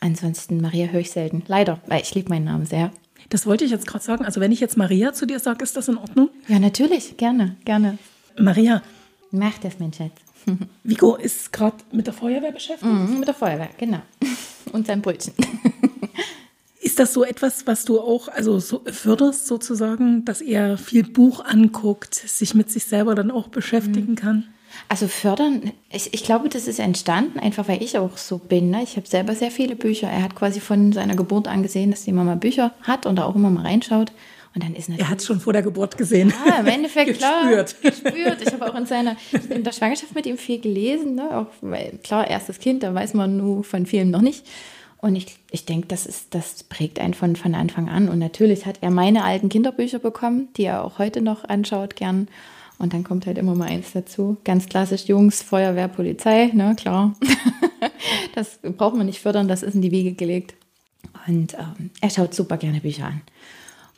Ansonsten 0.00 0.60
Maria 0.60 0.86
höre 0.88 1.00
ich 1.00 1.10
selten. 1.10 1.44
Leider, 1.46 1.80
weil 1.86 2.02
ich 2.02 2.14
liebe 2.14 2.28
meinen 2.28 2.46
Namen 2.46 2.66
sehr. 2.66 2.90
Das 3.28 3.46
wollte 3.46 3.64
ich 3.64 3.70
jetzt 3.70 3.86
gerade 3.86 4.04
sagen. 4.04 4.24
Also 4.24 4.40
wenn 4.40 4.52
ich 4.52 4.60
jetzt 4.60 4.76
Maria 4.76 5.12
zu 5.12 5.26
dir 5.26 5.38
sage, 5.38 5.62
ist 5.62 5.76
das 5.76 5.88
in 5.88 5.96
Ordnung? 5.96 6.30
Ja, 6.48 6.58
natürlich. 6.58 7.16
Gerne, 7.16 7.56
gerne. 7.64 7.98
Maria. 8.38 8.82
Mach 9.30 9.58
das, 9.58 9.78
mein 9.78 9.92
Schatz. 9.92 10.12
Vico 10.82 11.16
ist 11.16 11.52
gerade 11.52 11.76
mit 11.92 12.06
der 12.06 12.14
Feuerwehr 12.14 12.52
beschäftigt? 12.52 12.90
Mhm, 12.90 13.18
mit 13.18 13.28
der 13.28 13.34
Feuerwehr, 13.34 13.70
genau. 13.78 14.00
Und 14.72 14.86
sein 14.86 15.02
Brötchen. 15.02 15.34
Ist 16.80 16.98
das 16.98 17.12
so 17.12 17.24
etwas, 17.24 17.66
was 17.66 17.84
du 17.84 18.00
auch 18.00 18.28
also 18.28 18.58
so 18.58 18.82
förderst 18.86 19.46
sozusagen, 19.46 20.24
dass 20.24 20.40
er 20.40 20.78
viel 20.78 21.04
Buch 21.04 21.44
anguckt, 21.44 22.14
sich 22.14 22.54
mit 22.54 22.70
sich 22.70 22.86
selber 22.86 23.14
dann 23.14 23.30
auch 23.30 23.48
beschäftigen 23.48 24.16
kann? 24.16 24.48
Also 24.88 25.08
fördern, 25.08 25.72
ich, 25.90 26.12
ich 26.14 26.24
glaube, 26.24 26.48
das 26.48 26.66
ist 26.66 26.78
entstanden, 26.78 27.38
einfach 27.38 27.68
weil 27.68 27.82
ich 27.82 27.98
auch 27.98 28.16
so 28.16 28.38
bin. 28.38 28.70
Ne? 28.70 28.82
Ich 28.82 28.96
habe 28.96 29.06
selber 29.06 29.34
sehr 29.34 29.50
viele 29.50 29.76
Bücher. 29.76 30.08
Er 30.08 30.22
hat 30.22 30.34
quasi 30.34 30.60
von 30.60 30.92
seiner 30.92 31.16
Geburt 31.16 31.48
an 31.48 31.62
gesehen, 31.62 31.90
dass 31.90 32.04
die 32.04 32.12
Mama 32.12 32.34
Bücher 32.34 32.72
hat 32.82 33.06
und 33.06 33.16
da 33.16 33.24
auch 33.24 33.34
immer 33.34 33.50
mal 33.50 33.64
reinschaut. 33.64 34.12
Und 34.54 34.64
dann 34.64 34.74
ist 34.74 34.88
natürlich, 34.88 35.06
er 35.06 35.10
hat 35.10 35.20
es 35.20 35.26
schon 35.26 35.38
vor 35.38 35.52
der 35.52 35.62
Geburt 35.62 35.96
gesehen. 35.96 36.32
Ja, 36.44 36.58
im 36.58 36.66
Endeffekt 36.66 37.14
klar. 37.18 37.42
gespürt. 37.44 37.82
gespürt. 37.82 38.42
Ich 38.42 38.52
habe 38.52 38.68
auch 38.68 38.74
in 38.74 38.86
seiner 38.86 39.16
in 39.48 39.62
der 39.62 39.72
Schwangerschaft 39.72 40.14
mit 40.14 40.26
ihm 40.26 40.38
viel 40.38 40.60
gelesen. 40.60 41.14
Ne? 41.14 41.36
Auch, 41.36 41.46
weil, 41.60 41.98
klar, 42.02 42.28
erstes 42.28 42.58
Kind, 42.58 42.82
da 42.82 42.92
weiß 42.92 43.14
man 43.14 43.36
nur 43.36 43.62
von 43.62 43.86
vielen 43.86 44.10
noch 44.10 44.22
nicht. 44.22 44.44
Und 44.98 45.16
ich, 45.16 45.36
ich 45.50 45.64
denke, 45.64 45.86
das, 45.86 46.04
ist, 46.04 46.34
das 46.34 46.64
prägt 46.64 46.98
einen 46.98 47.14
von, 47.14 47.36
von 47.36 47.54
Anfang 47.54 47.88
an. 47.88 48.08
Und 48.08 48.18
natürlich 48.18 48.66
hat 48.66 48.78
er 48.80 48.90
meine 48.90 49.24
alten 49.24 49.48
Kinderbücher 49.48 49.98
bekommen, 49.98 50.48
die 50.56 50.64
er 50.64 50.84
auch 50.84 50.98
heute 50.98 51.22
noch 51.22 51.44
anschaut 51.44 51.94
gern. 51.96 52.28
Und 52.80 52.94
dann 52.94 53.04
kommt 53.04 53.26
halt 53.26 53.36
immer 53.36 53.54
mal 53.54 53.68
eins 53.68 53.92
dazu. 53.92 54.38
Ganz 54.42 54.66
klassisch 54.66 55.04
Jungs, 55.04 55.42
Feuerwehr, 55.42 55.86
Polizei, 55.86 56.50
ne, 56.54 56.74
klar. 56.74 57.14
das 58.34 58.58
braucht 58.62 58.96
man 58.96 59.04
nicht 59.04 59.20
fördern, 59.20 59.48
das 59.48 59.62
ist 59.62 59.74
in 59.74 59.82
die 59.82 59.90
Wiege 59.90 60.14
gelegt. 60.14 60.54
Und 61.26 61.54
ähm, 61.54 61.90
er 62.00 62.08
schaut 62.08 62.34
super 62.34 62.56
gerne 62.56 62.80
Bücher 62.80 63.06
an. 63.06 63.20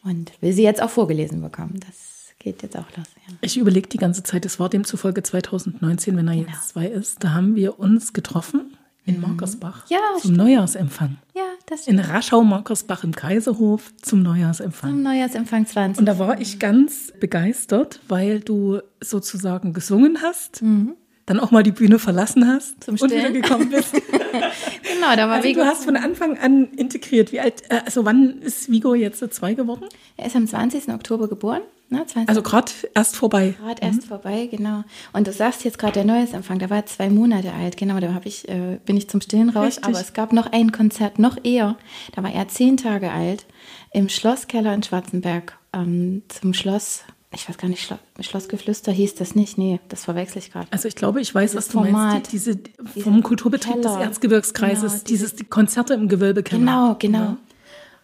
Und 0.02 0.32
will 0.40 0.52
sie 0.52 0.64
jetzt 0.64 0.82
auch 0.82 0.90
vorgelesen 0.90 1.40
bekommen. 1.40 1.78
Das 1.78 2.34
geht 2.40 2.64
jetzt 2.64 2.76
auch 2.76 2.90
los. 2.96 3.06
Ja. 3.28 3.34
Ich 3.40 3.56
überlege 3.56 3.88
die 3.88 3.98
ganze 3.98 4.24
Zeit, 4.24 4.44
es 4.44 4.58
war 4.58 4.68
demzufolge 4.68 5.22
2019, 5.22 6.16
wenn 6.16 6.26
er 6.26 6.34
genau. 6.34 6.48
jetzt 6.48 6.70
zwei 6.70 6.86
ist. 6.86 7.22
Da 7.22 7.34
haben 7.34 7.54
wir 7.54 7.78
uns 7.78 8.12
getroffen 8.12 8.76
in 9.04 9.16
mhm. 9.16 9.22
Markersbach 9.22 9.88
ja, 9.88 9.98
zum 10.12 10.20
stimmt. 10.20 10.36
Neujahrsempfang. 10.38 11.16
Ja, 11.34 11.42
das 11.66 11.82
stimmt. 11.82 12.00
In 12.00 12.04
Raschau-Markersbach 12.04 13.04
im 13.04 13.12
Kaiserhof 13.12 13.92
zum 14.00 14.22
Neujahrsempfang. 14.22 14.90
Zum 14.90 15.02
Neujahrsempfang 15.02 15.66
20. 15.66 15.98
Und 15.98 16.06
da 16.06 16.18
war 16.18 16.40
ich 16.40 16.58
ganz 16.58 17.12
begeistert, 17.18 18.00
weil 18.08 18.40
du 18.40 18.80
sozusagen 19.00 19.72
gesungen 19.72 20.22
hast. 20.22 20.62
Mhm 20.62 20.94
dann 21.26 21.40
auch 21.40 21.50
mal 21.50 21.62
die 21.62 21.72
Bühne 21.72 21.98
verlassen 21.98 22.46
hast 22.46 22.82
Zum 22.84 22.96
und 22.98 23.10
wieder 23.10 23.30
gekommen 23.30 23.70
bist. 23.70 23.92
genau, 23.92 25.16
da 25.16 25.28
war 25.28 25.36
also 25.36 25.48
Vigo. 25.48 25.60
Du 25.60 25.66
hast 25.66 25.84
von 25.84 25.96
Anfang 25.96 26.38
an 26.38 26.66
integriert. 26.76 27.32
Wie 27.32 27.40
alt, 27.40 27.62
äh, 27.70 27.80
also 27.84 28.04
wann 28.04 28.42
ist 28.42 28.70
Vigo 28.70 28.94
jetzt 28.94 29.18
so 29.18 29.28
zwei 29.28 29.54
geworden? 29.54 29.86
Er 30.16 30.26
ist 30.26 30.36
am 30.36 30.46
20. 30.46 30.88
Oktober 30.88 31.28
geboren. 31.28 31.62
Ne, 31.90 32.06
20. 32.06 32.28
Also 32.28 32.42
gerade 32.42 32.72
erst 32.94 33.16
vorbei. 33.16 33.54
Gerade 33.60 33.82
erst 33.82 34.04
mhm. 34.04 34.08
vorbei, 34.08 34.48
genau. 34.50 34.82
Und 35.12 35.26
du 35.26 35.32
sagst 35.32 35.62
jetzt 35.62 35.78
gerade 35.78 35.92
der 35.92 36.04
Neuesempfang, 36.04 36.58
der 36.58 36.70
war 36.70 36.86
zwei 36.86 37.10
Monate 37.10 37.52
alt, 37.52 37.76
genau, 37.76 38.00
da 38.00 38.14
hab 38.14 38.24
ich, 38.24 38.48
äh, 38.48 38.78
bin 38.86 38.96
ich 38.96 39.10
zum 39.10 39.20
Stillen 39.20 39.50
raus. 39.50 39.76
Richtig. 39.76 39.84
Aber 39.84 40.00
es 40.00 40.14
gab 40.14 40.32
noch 40.32 40.50
ein 40.52 40.72
Konzert, 40.72 41.18
noch 41.18 41.36
eher. 41.44 41.76
Da 42.14 42.22
war 42.22 42.32
er 42.32 42.48
zehn 42.48 42.78
Tage 42.78 43.12
alt, 43.12 43.44
im 43.92 44.08
Schlosskeller 44.08 44.72
in 44.72 44.82
Schwarzenberg, 44.82 45.58
ähm, 45.74 46.22
zum 46.28 46.54
Schloss 46.54 47.04
ich 47.34 47.48
weiß 47.48 47.56
gar 47.58 47.68
nicht, 47.68 47.82
Schlo 47.82 47.96
Schlossgeflüster 48.20 48.92
hieß 48.92 49.14
das 49.14 49.34
nicht. 49.34 49.58
Nee, 49.58 49.80
das 49.88 50.04
verwechsel 50.04 50.38
ich 50.38 50.52
gerade. 50.52 50.66
Also 50.70 50.88
ich 50.88 50.96
glaube, 50.96 51.20
ich 51.20 51.34
weiß, 51.34 51.52
dieses 51.52 51.56
was 51.56 51.72
du 51.72 51.78
Format, 51.78 51.92
meinst. 51.92 52.32
Die, 52.32 52.36
diese, 52.36 52.58
vom 53.02 53.22
Kulturbetrieb 53.22 53.74
Keller. 53.74 53.96
des 53.96 54.06
Erzgebirgskreises, 54.06 54.92
genau, 54.92 55.04
dieses 55.08 55.34
die 55.34 55.44
Konzerte 55.44 55.94
im 55.94 56.08
Gewölbekeller. 56.08 56.60
Genau, 56.60 56.96
genau. 56.98 57.36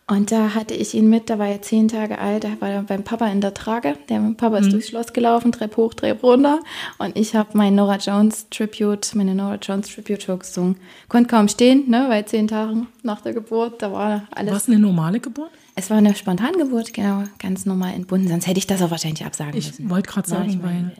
Ja. 0.09 0.17
Und 0.17 0.33
da 0.33 0.55
hatte 0.55 0.75
ich 0.75 0.95
ihn 0.95 1.09
mit, 1.09 1.31
da 1.31 1.39
war 1.39 1.49
er 1.49 1.63
zehn 1.63 1.89
Tage 1.89 2.19
alt, 2.19 2.45
da 2.45 2.49
war 2.61 2.71
er 2.71 2.83
beim 2.83 3.05
Papa 3.05 3.27
in 3.29 3.41
der 3.41 3.55
Trage. 3.55 3.97
Der 4.09 4.19
Papa 4.37 4.59
ist 4.59 4.67
mhm. 4.67 4.71
durchs 4.71 4.89
Schloss 4.89 5.13
gelaufen, 5.13 5.53
Trepp 5.53 5.77
hoch, 5.77 5.95
Trepp 5.95 6.23
runter. 6.23 6.61
Und 6.99 7.17
ich 7.17 7.35
habe 7.35 7.51
mein 7.55 7.75
Nora 7.75 7.97
Jones 7.97 8.47
Tribute, 8.51 9.15
meine 9.15 9.35
Nora 9.35 9.57
Jones 9.57 9.89
Tribute 9.89 10.23
Show 10.23 10.37
gesungen. 10.37 10.77
Konnte 11.09 11.29
kaum 11.29 11.49
stehen, 11.49 11.89
ne, 11.89 12.07
weil 12.09 12.25
zehn 12.25 12.49
Tage 12.49 12.87
nach 13.03 13.21
der 13.21 13.35
Geburt, 13.35 13.83
da 13.83 13.93
war 13.93 14.23
alles. 14.31 14.51
War 14.51 14.59
es 14.59 14.69
eine 14.69 14.79
normale 14.79 15.21
Geburt? 15.21 15.51
Es 15.75 15.91
war 15.91 15.99
eine 15.99 16.15
Spontangeburt, 16.17 16.93
genau, 16.93 17.23
ganz 17.39 17.65
normal 17.65 17.95
entbunden. 17.95 18.27
Sonst 18.29 18.49
hätte 18.49 18.59
ich 18.59 18.67
das 18.67 18.83
auch 18.83 18.91
wahrscheinlich 18.91 19.25
absagen 19.25 19.57
ich 19.57 19.67
müssen. 19.67 19.85
Ich 19.85 19.91
wollte 19.91 20.11
gerade 20.11 20.29
sagen, 20.29 20.51
ich 20.51 20.63
weil 20.63 20.93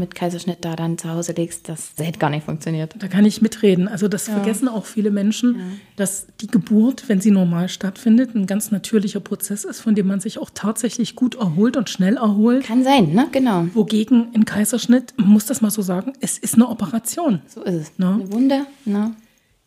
mit 0.00 0.16
Kaiserschnitt 0.16 0.58
da 0.64 0.74
dann 0.74 0.98
zu 0.98 1.08
Hause 1.10 1.32
legst, 1.32 1.68
das, 1.68 1.92
hätte 1.96 2.18
gar 2.18 2.30
nicht 2.30 2.44
funktioniert. 2.44 2.94
Da 2.98 3.06
kann 3.06 3.24
ich 3.24 3.40
mitreden. 3.40 3.86
Also 3.86 4.08
das 4.08 4.26
ja. 4.26 4.34
vergessen 4.34 4.66
auch 4.66 4.86
viele 4.86 5.10
Menschen, 5.12 5.56
ja. 5.56 5.64
dass 5.96 6.26
die 6.40 6.48
Geburt, 6.48 7.08
wenn 7.08 7.20
sie 7.20 7.30
normal 7.30 7.68
stattfindet, 7.68 8.34
ein 8.34 8.46
ganz 8.46 8.72
natürlicher 8.72 9.20
Prozess 9.20 9.64
ist, 9.64 9.80
von 9.80 9.94
dem 9.94 10.08
man 10.08 10.18
sich 10.18 10.38
auch 10.38 10.50
tatsächlich 10.52 11.14
gut 11.14 11.36
erholt 11.36 11.76
und 11.76 11.88
schnell 11.88 12.16
erholt. 12.16 12.64
Kann 12.64 12.82
sein, 12.82 13.12
ne? 13.12 13.28
Genau. 13.30 13.66
Wogegen 13.74 14.28
ein 14.34 14.44
Kaiserschnitt, 14.44 15.14
man 15.16 15.28
muss 15.28 15.46
das 15.46 15.60
mal 15.60 15.70
so 15.70 15.82
sagen, 15.82 16.14
es 16.20 16.38
ist 16.38 16.54
eine 16.54 16.68
Operation. 16.68 17.42
So 17.46 17.62
ist 17.62 17.74
es. 17.74 17.98
Ne? 17.98 18.14
Eine 18.14 18.32
Wunde, 18.32 18.66
ne? 18.84 19.14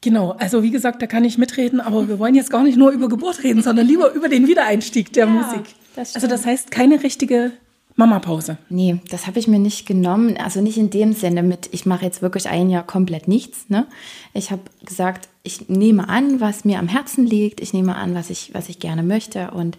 Genau, 0.04 0.32
also 0.32 0.64
wie 0.64 0.72
gesagt, 0.72 1.02
da 1.02 1.08
kann 1.08 1.24
ich 1.24 1.38
mitreden, 1.38 1.80
aber 1.80 2.10
wir 2.10 2.20
wollen 2.20 2.36
jetzt 2.36 2.50
gar 2.50 2.64
nicht 2.64 2.78
nur 2.78 2.92
über 2.92 3.08
Geburt 3.08 3.42
reden, 3.42 3.64
sondern 3.64 3.88
lieber 3.88 4.12
über 4.12 4.28
den 4.28 4.48
Wiedereinstieg 4.48 5.14
der 5.14 5.28
ja, 5.28 5.32
Musik. 5.32 5.62
Das 5.96 6.16
also 6.16 6.28
das 6.28 6.46
heißt 6.46 6.72
keine 6.72 7.04
richtige 7.04 7.54
Mama-Pause. 7.96 8.58
Nee, 8.70 8.98
das 9.10 9.28
habe 9.28 9.40
ich 9.40 9.48
mir 9.48 9.60
nicht 9.60 9.86
genommen. 9.86 10.38
Also 10.38 10.62
nicht 10.62 10.78
in 10.78 10.90
dem 10.90 11.14
Sinne 11.14 11.44
mit, 11.44 11.70
ich 11.72 11.86
mache 11.86 12.06
jetzt 12.06 12.22
wirklich 12.22 12.50
ein 12.50 12.70
Jahr 12.70 12.86
komplett 12.86 13.28
nichts. 13.28 13.70
Ne? 13.70 13.86
Ich 14.34 14.52
habe 14.52 14.62
gesagt, 14.84 15.30
ich 15.44 15.70
nehme 15.70 16.10
an, 16.10 16.40
was 16.40 16.66
mir 16.66 16.80
am 16.80 16.88
Herzen 16.88 17.26
liegt. 17.26 17.62
Ich 17.62 17.74
nehme 17.74 17.96
an, 17.96 18.16
was 18.16 18.30
ich, 18.30 18.54
was 18.54 18.70
ich 18.70 18.80
gerne 18.80 19.04
möchte 19.04 19.52
und, 19.52 19.78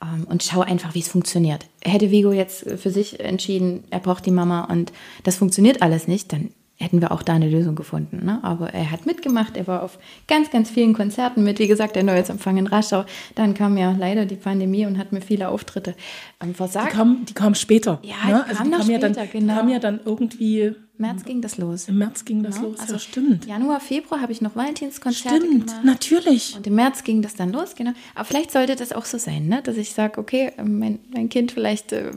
ähm, 0.00 0.26
und 0.28 0.44
schaue 0.44 0.66
einfach, 0.66 0.94
wie 0.94 1.00
es 1.00 1.08
funktioniert. 1.08 1.66
Hätte 1.82 2.10
Vigo 2.10 2.32
jetzt 2.32 2.70
für 2.78 2.90
sich 2.90 3.18
entschieden, 3.20 3.84
er 3.90 4.00
braucht 4.00 4.26
die 4.26 4.30
Mama 4.30 4.64
und 4.64 4.92
das 5.24 5.36
funktioniert 5.36 5.82
alles 5.82 6.06
nicht, 6.06 6.32
dann 6.32 6.50
hätten 6.78 7.00
wir 7.00 7.10
auch 7.10 7.22
da 7.22 7.32
eine 7.32 7.48
Lösung 7.48 7.74
gefunden. 7.74 8.24
Ne? 8.24 8.38
Aber 8.42 8.72
er 8.74 8.90
hat 8.90 9.06
mitgemacht, 9.06 9.56
er 9.56 9.66
war 9.66 9.82
auf 9.82 9.98
ganz, 10.28 10.50
ganz 10.50 10.70
vielen 10.70 10.92
Konzerten 10.92 11.42
mit. 11.42 11.58
Wie 11.58 11.66
gesagt, 11.66 11.96
der 11.96 12.02
Neujahrsempfang 12.02 12.58
in 12.58 12.66
Raschau. 12.66 13.04
Dann 13.34 13.54
kam 13.54 13.78
ja 13.78 13.94
leider 13.98 14.26
die 14.26 14.36
Pandemie 14.36 14.84
und 14.84 14.98
hat 14.98 15.10
mir 15.12 15.22
viele 15.22 15.48
Auftritte 15.48 15.94
ähm, 16.42 16.54
versagt. 16.54 16.92
Die 16.92 16.96
kam, 16.96 17.24
die 17.24 17.34
kam 17.34 17.54
später. 17.54 18.00
Ja, 18.02 18.16
ne? 18.28 18.44
die 18.44 18.50
also 18.50 18.62
kam, 18.62 18.64
die 18.64 18.70
kam 18.70 18.82
später, 18.82 19.08
ja 19.08 19.14
dann, 19.14 19.30
genau. 19.30 19.54
kam 19.54 19.68
ja 19.68 19.78
dann 19.78 20.00
irgendwie... 20.04 20.74
März 20.98 21.24
ging 21.24 21.42
das 21.42 21.58
los. 21.58 21.88
Im 21.88 21.98
März 21.98 22.24
ging 22.24 22.42
das 22.42 22.56
genau. 22.56 22.68
los, 22.68 22.80
also 22.80 22.94
ja, 22.94 22.98
stimmt. 22.98 23.44
Januar, 23.44 23.80
Februar 23.80 24.22
habe 24.22 24.32
ich 24.32 24.40
noch 24.40 24.56
Valentinskonzerte 24.56 25.36
Stimmt, 25.36 25.66
gemacht. 25.66 25.84
natürlich. 25.84 26.56
Und 26.56 26.66
im 26.66 26.74
März 26.74 27.04
ging 27.04 27.20
das 27.20 27.34
dann 27.34 27.52
los, 27.52 27.74
genau. 27.74 27.92
Aber 28.14 28.24
vielleicht 28.24 28.50
sollte 28.50 28.76
das 28.76 28.92
auch 28.92 29.04
so 29.04 29.18
sein, 29.18 29.46
ne? 29.46 29.60
dass 29.62 29.76
ich 29.76 29.92
sage, 29.92 30.18
okay, 30.18 30.52
mein, 30.64 30.98
mein 31.12 31.28
Kind, 31.28 31.52
vielleicht 31.52 31.92
äh, 31.92 32.12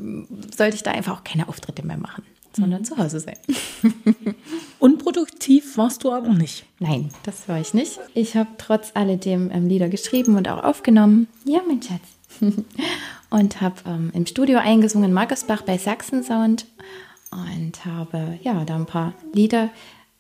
sollte 0.56 0.78
ich 0.78 0.84
da 0.84 0.92
einfach 0.92 1.20
auch 1.20 1.24
keine 1.26 1.50
Auftritte 1.50 1.86
mehr 1.86 1.98
machen 1.98 2.24
sondern 2.60 2.86
zu 2.86 2.98
Hause 2.98 3.20
sein. 3.20 3.38
Unproduktiv 4.80 5.78
warst 5.78 6.04
du 6.04 6.12
aber 6.12 6.30
nicht. 6.30 6.66
Nein, 6.80 7.10
das 7.24 7.48
war 7.48 7.60
ich 7.60 7.74
nicht. 7.74 8.00
Ich 8.14 8.36
habe 8.36 8.50
trotz 8.58 8.92
alledem 8.94 9.50
ähm, 9.52 9.68
Lieder 9.68 9.90
geschrieben 9.90 10.36
und 10.36 10.48
auch 10.48 10.64
aufgenommen. 10.64 11.28
Ja, 11.46 11.62
mein 11.68 11.82
Schatz. 11.82 12.02
und 13.30 13.62
habe 13.62 13.76
ähm, 13.86 14.12
im 14.14 14.26
Studio 14.26 14.60
eingesungen, 14.60 15.14
Markersbach 15.14 15.64
bei 15.64 15.78
Sachsen 15.78 16.24
Sound 16.24 16.66
und 17.32 17.86
habe 17.86 18.40
ja 18.42 18.66
da 18.66 18.76
ein 18.76 18.86
paar 18.86 19.14
Lieder 19.34 19.70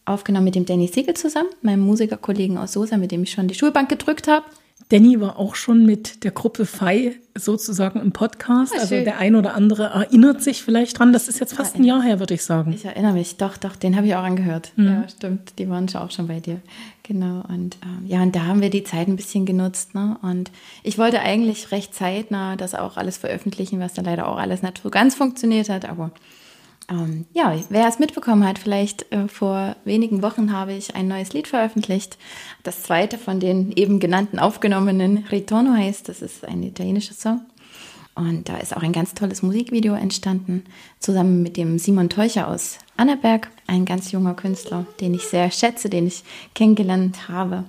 aufgenommen 0.05 0.45
mit 0.45 0.55
dem 0.55 0.65
Danny 0.65 0.87
Siegel 0.87 1.13
zusammen, 1.13 1.49
meinem 1.61 1.81
Musikerkollegen 1.81 2.57
aus 2.57 2.73
Sosa, 2.73 2.97
mit 2.97 3.11
dem 3.11 3.23
ich 3.23 3.31
schon 3.31 3.47
die 3.47 3.55
Schulbank 3.55 3.89
gedrückt 3.89 4.27
habe. 4.27 4.45
Danny 4.89 5.21
war 5.21 5.37
auch 5.37 5.53
schon 5.53 5.85
mit 5.85 6.23
der 6.23 6.31
Gruppe 6.31 6.65
Fei 6.65 7.15
sozusagen 7.35 7.99
im 8.01 8.11
Podcast. 8.11 8.73
Ah, 8.75 8.81
also 8.81 8.95
der 8.95 9.19
ein 9.19 9.35
oder 9.35 9.53
andere 9.53 9.83
erinnert 9.83 10.41
sich 10.41 10.63
vielleicht 10.63 10.97
dran. 10.97 11.13
Das 11.13 11.27
ist 11.27 11.39
jetzt 11.39 11.53
fast 11.53 11.75
ein 11.75 11.83
Jahr 11.83 12.01
her, 12.01 12.19
würde 12.19 12.33
ich 12.33 12.43
sagen. 12.43 12.73
Ich 12.73 12.85
erinnere 12.85 13.13
mich, 13.13 13.37
doch, 13.37 13.57
doch, 13.57 13.75
den 13.75 13.95
habe 13.95 14.07
ich 14.07 14.15
auch 14.15 14.23
angehört. 14.23 14.71
Mhm. 14.77 14.85
Ja, 14.85 15.07
stimmt, 15.07 15.59
die 15.59 15.69
waren 15.69 15.87
schon 15.87 16.01
auch 16.01 16.09
schon 16.09 16.27
bei 16.27 16.39
dir. 16.39 16.59
Genau, 17.03 17.43
und 17.47 17.77
ähm, 17.83 18.07
ja, 18.07 18.21
und 18.23 18.35
da 18.35 18.45
haben 18.45 18.61
wir 18.61 18.71
die 18.71 18.83
Zeit 18.83 19.07
ein 19.07 19.15
bisschen 19.15 19.45
genutzt. 19.45 19.93
Ne? 19.93 20.17
Und 20.23 20.51
ich 20.81 20.97
wollte 20.97 21.19
eigentlich 21.21 21.71
recht 21.71 21.93
zeitnah 21.93 22.55
das 22.55 22.73
auch 22.73 22.97
alles 22.97 23.17
veröffentlichen, 23.17 23.79
was 23.79 23.93
dann 23.93 24.05
leider 24.05 24.27
auch 24.27 24.37
alles 24.37 24.63
nicht 24.63 24.81
so 24.81 24.89
ganz 24.89 25.13
funktioniert 25.13 25.69
hat, 25.69 25.87
aber 25.87 26.11
ähm, 26.89 27.25
ja, 27.33 27.55
wer 27.69 27.87
es 27.87 27.99
mitbekommen 27.99 28.47
hat, 28.47 28.59
vielleicht 28.59 29.11
äh, 29.11 29.27
vor 29.27 29.75
wenigen 29.85 30.21
Wochen 30.21 30.51
habe 30.51 30.73
ich 30.73 30.95
ein 30.95 31.07
neues 31.07 31.33
Lied 31.33 31.47
veröffentlicht. 31.47 32.17
Das 32.63 32.83
zweite 32.83 33.17
von 33.17 33.39
den 33.39 33.71
eben 33.73 33.99
genannten 33.99 34.39
aufgenommenen 34.39 35.25
Ritorno 35.31 35.73
heißt, 35.73 36.09
das 36.09 36.21
ist 36.21 36.45
ein 36.45 36.63
italienischer 36.63 37.13
Song. 37.13 37.41
Und 38.15 38.49
da 38.49 38.57
ist 38.57 38.75
auch 38.75 38.83
ein 38.83 38.91
ganz 38.91 39.13
tolles 39.13 39.43
Musikvideo 39.43 39.93
entstanden, 39.93 40.65
zusammen 40.99 41.41
mit 41.41 41.55
dem 41.55 41.79
Simon 41.79 42.09
Teucher 42.09 42.49
aus 42.49 42.77
Annaberg, 42.97 43.49
ein 43.65 43.85
ganz 43.85 44.11
junger 44.11 44.33
Künstler, 44.33 44.85
den 44.99 45.13
ich 45.13 45.23
sehr 45.23 45.51
schätze, 45.51 45.89
den 45.89 46.07
ich 46.07 46.23
kennengelernt 46.53 47.29
habe. 47.29 47.63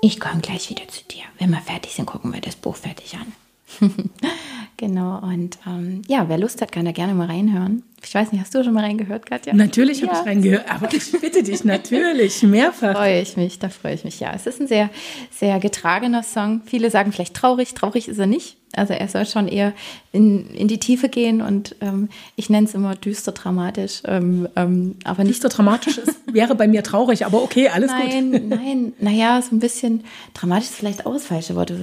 Ich 0.00 0.20
komme 0.20 0.40
gleich 0.40 0.70
wieder 0.70 0.88
zu 0.88 1.04
dir. 1.04 1.24
Wenn 1.38 1.50
wir 1.50 1.60
fertig 1.60 1.92
sind, 1.92 2.06
gucken 2.06 2.32
wir 2.32 2.40
das 2.40 2.56
Buch 2.56 2.76
fertig 2.76 3.16
an. 3.16 3.32
genau, 4.76 5.20
und 5.20 5.58
ähm, 5.66 6.02
ja, 6.06 6.28
wer 6.28 6.38
Lust 6.38 6.60
hat, 6.62 6.72
kann 6.72 6.84
da 6.84 6.92
gerne 6.92 7.14
mal 7.14 7.26
reinhören. 7.26 7.82
Ich 8.06 8.14
weiß 8.14 8.32
nicht, 8.32 8.40
hast 8.40 8.54
du 8.54 8.62
schon 8.62 8.74
mal 8.74 8.84
reingehört, 8.84 9.26
Katja? 9.26 9.54
Natürlich 9.54 10.02
habe 10.02 10.12
Ja. 10.12 10.20
ich 10.20 10.26
reingehört, 10.26 10.70
aber 10.70 10.92
ich 10.92 11.12
bitte 11.20 11.42
dich, 11.42 11.64
natürlich, 11.64 12.42
mehrfach. 12.42 12.92
freue 12.96 13.20
ich 13.20 13.36
mich, 13.36 13.58
da 13.58 13.68
freue 13.68 13.94
ich 13.94 14.04
mich. 14.04 14.20
Ja, 14.20 14.32
es 14.34 14.46
ist 14.46 14.60
ein 14.60 14.66
sehr, 14.68 14.90
sehr 15.30 15.58
getragener 15.60 16.22
Song. 16.22 16.62
Viele 16.66 16.90
sagen 16.90 17.12
vielleicht 17.12 17.34
traurig, 17.34 17.74
traurig 17.74 18.08
ist 18.08 18.18
er 18.18 18.26
nicht. 18.26 18.56
Also 18.76 18.92
er 18.92 19.06
soll 19.08 19.24
schon 19.26 19.46
eher 19.46 19.72
in, 20.12 20.50
in 20.50 20.66
die 20.66 20.80
Tiefe 20.80 21.08
gehen 21.08 21.40
und 21.42 21.76
ähm, 21.80 22.08
ich 22.34 22.50
nenne 22.50 22.66
es 22.66 22.74
immer 22.74 22.96
düster 22.96 23.30
dramatisch, 23.32 24.02
ähm, 24.04 24.48
ähm, 24.56 24.96
aber 25.04 25.22
nicht 25.22 25.40
so 25.42 25.48
dramatisch 25.48 25.98
ist, 25.98 26.16
wäre 26.32 26.56
bei 26.56 26.66
mir 26.66 26.82
traurig, 26.82 27.24
aber 27.24 27.42
okay, 27.42 27.68
alles 27.68 27.92
gut. 27.92 28.00
Nein, 28.04 28.30
nein, 28.48 28.92
naja, 28.98 29.40
so 29.42 29.54
ein 29.54 29.60
bisschen 29.60 30.02
dramatisch 30.34 30.70
ist 30.70 30.74
vielleicht 30.74 31.06
auch 31.06 31.12
das 31.12 31.26
falsche 31.26 31.54
Wort. 31.54 31.70
Du 31.70 31.76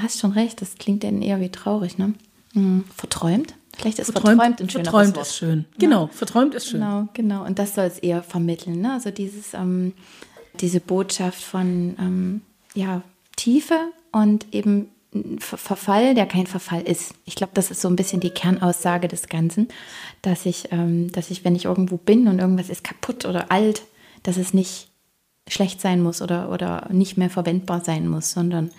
hast 0.00 0.18
schon 0.18 0.32
recht, 0.32 0.62
das 0.62 0.76
klingt 0.78 1.04
dann 1.04 1.20
eher 1.20 1.40
wie 1.40 1.50
traurig, 1.50 1.98
ne? 1.98 2.14
Hm, 2.54 2.84
verträumt? 2.96 3.54
Vielleicht 3.80 3.98
ist 3.98 4.12
verträumt, 4.12 4.40
ein 4.40 4.56
schöneres 4.68 4.72
verträumt 4.72 5.16
Wort. 5.16 5.26
ist 5.26 5.36
schön. 5.36 5.64
Genau, 5.78 6.08
verträumt 6.08 6.54
ist 6.54 6.68
schön. 6.68 6.80
Genau, 6.80 7.08
genau. 7.14 7.44
Und 7.46 7.58
das 7.58 7.74
soll 7.74 7.84
es 7.86 7.98
eher 7.98 8.22
vermitteln. 8.22 8.80
Ne? 8.80 8.92
Also 8.92 9.10
dieses, 9.10 9.54
ähm, 9.54 9.94
diese 10.60 10.80
Botschaft 10.80 11.42
von 11.42 11.96
ähm, 11.98 12.40
ja, 12.74 13.02
Tiefe 13.36 13.78
und 14.12 14.46
eben 14.52 14.88
Ver- 15.40 15.56
Verfall, 15.56 16.14
der 16.14 16.26
kein 16.26 16.46
Verfall 16.46 16.82
ist. 16.82 17.14
Ich 17.24 17.34
glaube, 17.34 17.50
das 17.54 17.72
ist 17.72 17.80
so 17.80 17.88
ein 17.88 17.96
bisschen 17.96 18.20
die 18.20 18.30
Kernaussage 18.30 19.08
des 19.08 19.28
Ganzen, 19.28 19.66
dass 20.22 20.46
ich, 20.46 20.68
ähm, 20.70 21.10
dass 21.10 21.32
ich, 21.32 21.44
wenn 21.44 21.56
ich 21.56 21.64
irgendwo 21.64 21.96
bin 21.96 22.28
und 22.28 22.38
irgendwas 22.38 22.68
ist 22.68 22.84
kaputt 22.84 23.24
oder 23.24 23.50
alt, 23.50 23.82
dass 24.22 24.36
es 24.36 24.54
nicht 24.54 24.88
schlecht 25.48 25.80
sein 25.80 26.00
muss 26.00 26.22
oder, 26.22 26.50
oder 26.52 26.88
nicht 26.92 27.16
mehr 27.16 27.28
verwendbar 27.30 27.80
sein 27.80 28.06
muss, 28.06 28.30
sondern 28.30 28.70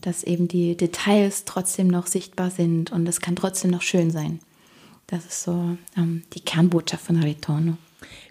dass 0.00 0.24
eben 0.24 0.48
die 0.48 0.74
Details 0.74 1.44
trotzdem 1.44 1.88
noch 1.88 2.06
sichtbar 2.06 2.50
sind 2.50 2.90
und 2.90 3.06
es 3.06 3.20
kann 3.20 3.36
trotzdem 3.36 3.70
noch 3.70 3.82
schön 3.82 4.10
sein. 4.10 4.40
Das 5.06 5.24
ist 5.26 5.42
so 5.42 5.76
ähm, 5.96 6.22
die 6.34 6.40
Kernbotschaft 6.40 7.04
von 7.06 7.22
Ritorno. 7.22 7.76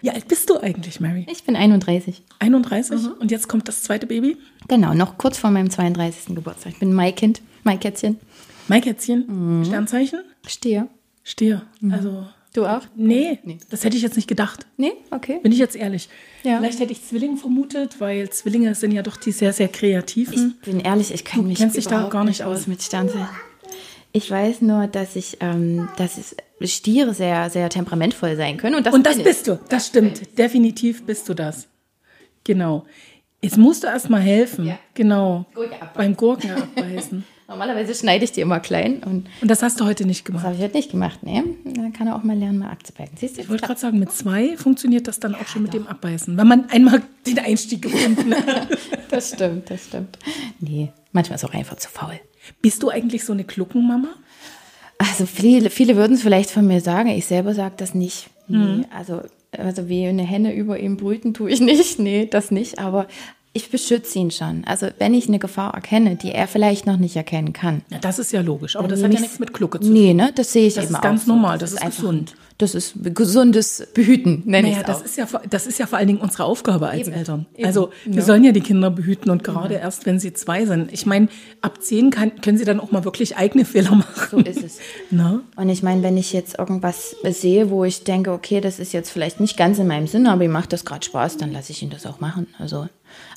Wie 0.00 0.10
alt 0.10 0.28
bist 0.28 0.50
du 0.50 0.58
eigentlich, 0.58 1.00
Mary? 1.00 1.26
Ich 1.30 1.44
bin 1.44 1.56
31. 1.56 2.22
31 2.38 3.02
Mhm. 3.02 3.12
und 3.20 3.30
jetzt 3.30 3.48
kommt 3.48 3.68
das 3.68 3.82
zweite 3.82 4.06
Baby. 4.06 4.36
Genau, 4.68 4.94
noch 4.94 5.18
kurz 5.18 5.38
vor 5.38 5.50
meinem 5.50 5.70
32. 5.70 6.34
Geburtstag. 6.34 6.72
Ich 6.74 6.78
bin 6.78 6.92
Maikind, 6.92 7.42
Maikätzchen. 7.64 8.18
Maikätzchen, 8.68 9.24
Mhm. 9.60 9.64
Sternzeichen, 9.64 10.20
Stehe. 10.46 10.88
Stier. 11.22 11.62
Also, 11.90 12.26
Du 12.52 12.66
auch? 12.66 12.82
nee, 12.94 13.38
Nee. 13.44 13.58
das 13.70 13.82
hätte 13.84 13.96
ich 13.96 14.02
jetzt 14.02 14.16
nicht 14.16 14.28
gedacht. 14.28 14.66
Nee? 14.76 14.92
Okay. 15.10 15.40
Bin 15.42 15.50
ich 15.52 15.58
jetzt 15.58 15.74
ehrlich. 15.74 16.08
Ja. 16.44 16.58
Vielleicht 16.58 16.80
hätte 16.80 16.92
ich 16.92 17.02
Zwilling 17.04 17.36
vermutet, 17.36 18.00
weil 18.00 18.28
Zwillinge 18.30 18.74
sind 18.74 18.92
ja 18.92 19.02
doch 19.02 19.16
die 19.16 19.32
sehr, 19.32 19.52
sehr 19.52 19.68
kreativen. 19.68 20.54
Ich 20.60 20.66
bin 20.70 20.80
ehrlich, 20.80 21.12
ich 21.12 21.24
kenne 21.24 21.44
mich 21.44 21.58
kennst 21.58 21.76
dich 21.76 21.86
da 21.86 22.08
gar 22.08 22.24
nicht 22.24 22.42
aus. 22.44 22.66
mit 22.66 22.82
Sternzeichen. 22.82 23.28
Ich 24.12 24.30
weiß 24.30 24.60
nur, 24.62 24.86
dass 24.86 25.16
ich, 25.16 25.38
ähm, 25.40 25.88
dass 25.96 26.18
es 26.18 26.36
Stiere 26.66 27.14
sehr, 27.14 27.50
sehr 27.50 27.68
temperamentvoll 27.70 28.36
sein 28.36 28.56
können. 28.56 28.76
Und 28.76 28.86
das, 28.86 28.94
Und 28.94 29.06
das 29.06 29.22
bist 29.22 29.46
du, 29.48 29.58
das 29.68 29.86
stimmt. 29.88 30.38
Definitiv 30.38 31.04
bist 31.04 31.28
du 31.28 31.34
das. 31.34 31.68
Genau. 32.44 32.84
Jetzt 33.42 33.58
musst 33.58 33.82
du 33.82 33.88
erst 33.88 34.08
mal 34.08 34.20
helfen. 34.20 34.66
Ja. 34.66 34.78
Genau. 34.94 35.44
Gurke. 35.54 35.74
Beim 35.94 36.16
Gurken 36.16 36.50
abbeißen. 36.50 37.24
Normalerweise 37.46 37.94
schneide 37.94 38.24
ich 38.24 38.32
die 38.32 38.40
immer 38.40 38.58
klein 38.58 39.02
und 39.04 39.28
Und 39.42 39.50
das 39.50 39.62
hast 39.62 39.78
du 39.78 39.84
heute 39.84 40.06
nicht 40.06 40.20
das 40.20 40.24
gemacht. 40.24 40.44
habe 40.44 40.54
ich 40.54 40.62
heute 40.62 40.76
nicht 40.76 40.90
gemacht. 40.90 41.18
Nee, 41.22 41.42
dann 41.64 41.92
kann 41.92 42.06
er 42.06 42.16
auch 42.16 42.22
mal 42.22 42.36
lernen, 42.36 42.60
mal 42.60 42.70
abzubeißen. 42.70 43.18
Siehst 43.18 43.36
du? 43.36 43.42
Ich 43.42 43.50
wollte 43.50 43.66
gerade 43.66 43.78
sagen, 43.78 43.98
mit 43.98 44.10
zwei 44.12 44.56
funktioniert 44.56 45.08
das 45.08 45.20
dann 45.20 45.34
auch 45.34 45.46
schon 45.46 45.62
mit 45.62 45.74
dem 45.74 45.86
Abbeißen. 45.86 46.38
Wenn 46.38 46.46
man 46.46 46.70
einmal 46.70 47.02
den 47.26 47.38
Einstieg 47.38 47.82
gefunden 47.82 48.34
hat. 48.34 48.68
Das 49.10 49.28
stimmt, 49.30 49.70
das 49.70 49.84
stimmt. 49.84 50.18
Nee, 50.58 50.90
manchmal 51.12 51.36
ist 51.36 51.44
auch 51.44 51.52
einfach 51.52 51.76
zu 51.76 51.88
faul. 51.88 52.18
Bist 52.62 52.82
du 52.82 52.88
eigentlich 52.88 53.24
so 53.24 53.32
eine 53.34 53.44
Gluckenmama? 53.44 54.08
Also 55.08 55.26
viele, 55.26 55.70
viele 55.70 55.96
würden 55.96 56.14
es 56.14 56.22
vielleicht 56.22 56.50
von 56.50 56.66
mir 56.66 56.80
sagen, 56.80 57.08
ich 57.10 57.26
selber 57.26 57.54
sage 57.54 57.74
das 57.76 57.94
nicht. 57.94 58.30
Nee, 58.46 58.84
also, 58.94 59.22
also 59.52 59.88
wie 59.88 60.06
eine 60.06 60.22
Henne 60.22 60.54
über 60.54 60.78
ihm 60.78 60.96
brüten 60.96 61.34
tue 61.34 61.50
ich 61.50 61.60
nicht. 61.60 61.98
Nee, 61.98 62.26
das 62.26 62.50
nicht. 62.50 62.78
Aber 62.78 63.06
ich 63.56 63.70
beschütze 63.70 64.18
ihn 64.18 64.30
schon. 64.30 64.64
Also 64.66 64.88
wenn 64.98 65.14
ich 65.14 65.28
eine 65.28 65.38
Gefahr 65.38 65.72
erkenne, 65.74 66.16
die 66.16 66.32
er 66.32 66.46
vielleicht 66.48 66.86
noch 66.86 66.96
nicht 66.98 67.14
erkennen 67.16 67.52
kann. 67.52 67.82
Ja, 67.90 67.98
das 67.98 68.18
ist 68.18 68.32
ja 68.32 68.40
logisch. 68.42 68.74
Aber 68.76 68.88
das 68.88 69.02
hat 69.02 69.12
ja 69.14 69.20
nichts 69.20 69.38
mit 69.38 69.54
Glucke 69.54 69.78
zu 69.80 69.86
tun. 69.86 69.94
Nee, 69.94 70.12
ne, 70.12 70.32
das 70.34 70.52
sehe 70.52 70.66
ich 70.66 70.74
Das 70.74 70.84
eben 70.84 70.94
ist 70.94 70.98
auch. 70.98 71.02
ganz 71.02 71.24
so. 71.24 71.32
normal, 71.32 71.56
das 71.58 71.72
ist 71.72 71.80
einfach 71.82 71.96
gesund. 72.02 72.34
Das 72.58 72.74
ist 72.76 72.94
gesundes 73.02 73.88
Behüten, 73.94 74.42
nenne 74.44 74.68
ich 74.68 74.74
Naja, 74.76 74.80
es 74.82 74.86
das 74.86 75.00
auch. 75.00 75.04
ist, 75.04 75.16
ja, 75.16 75.26
vor- 75.26 75.42
das 75.50 75.66
ist 75.66 75.78
ja 75.78 75.86
vor 75.88 75.98
allen 75.98 76.06
Dingen 76.06 76.20
unsere 76.20 76.44
Aufgabe 76.44 76.88
als 76.88 77.08
Eben. 77.08 77.16
Eltern. 77.16 77.46
Eben. 77.56 77.66
Also 77.66 77.90
wir 78.04 78.16
Ja. 78.16 78.22
sollen 78.22 78.44
ja 78.44 78.52
die 78.52 78.60
Kinder 78.60 78.90
behüten 78.90 79.30
und 79.30 79.42
gerade 79.42 79.74
erst, 79.74 80.06
wenn 80.06 80.20
sie 80.20 80.32
zwei 80.34 80.64
sind. 80.66 80.92
Ich 80.92 81.04
meine, 81.04 81.28
ab 81.62 81.82
zehn 81.82 82.10
kann, 82.10 82.40
können 82.42 82.56
sie 82.58 82.64
dann 82.64 82.78
auch 82.78 82.92
mal 82.92 83.04
wirklich 83.04 83.36
eigene 83.36 83.64
Fehler 83.64 83.94
machen. 83.96 84.28
So 84.30 84.38
ist 84.38 84.62
es. 84.62 84.78
Na? 85.10 85.40
Und 85.56 85.68
ich 85.68 85.82
meine, 85.82 86.02
wenn 86.04 86.16
ich 86.16 86.32
jetzt 86.32 86.58
irgendwas 86.58 87.16
sehe, 87.24 87.70
wo 87.70 87.84
ich 87.84 88.04
denke, 88.04 88.30
okay, 88.32 88.60
das 88.60 88.78
ist 88.78 88.92
jetzt 88.92 89.10
vielleicht 89.10 89.40
nicht 89.40 89.56
ganz 89.56 89.78
in 89.80 89.86
meinem 89.88 90.06
Sinne, 90.06 90.30
aber 90.30 90.44
ihm 90.44 90.52
macht 90.52 90.72
das 90.72 90.84
gerade 90.84 91.04
Spaß, 91.04 91.36
dann 91.38 91.52
lasse 91.52 91.72
ich 91.72 91.82
ihn 91.82 91.90
das 91.90 92.06
auch 92.06 92.20
machen. 92.20 92.46
Also, 92.60 92.86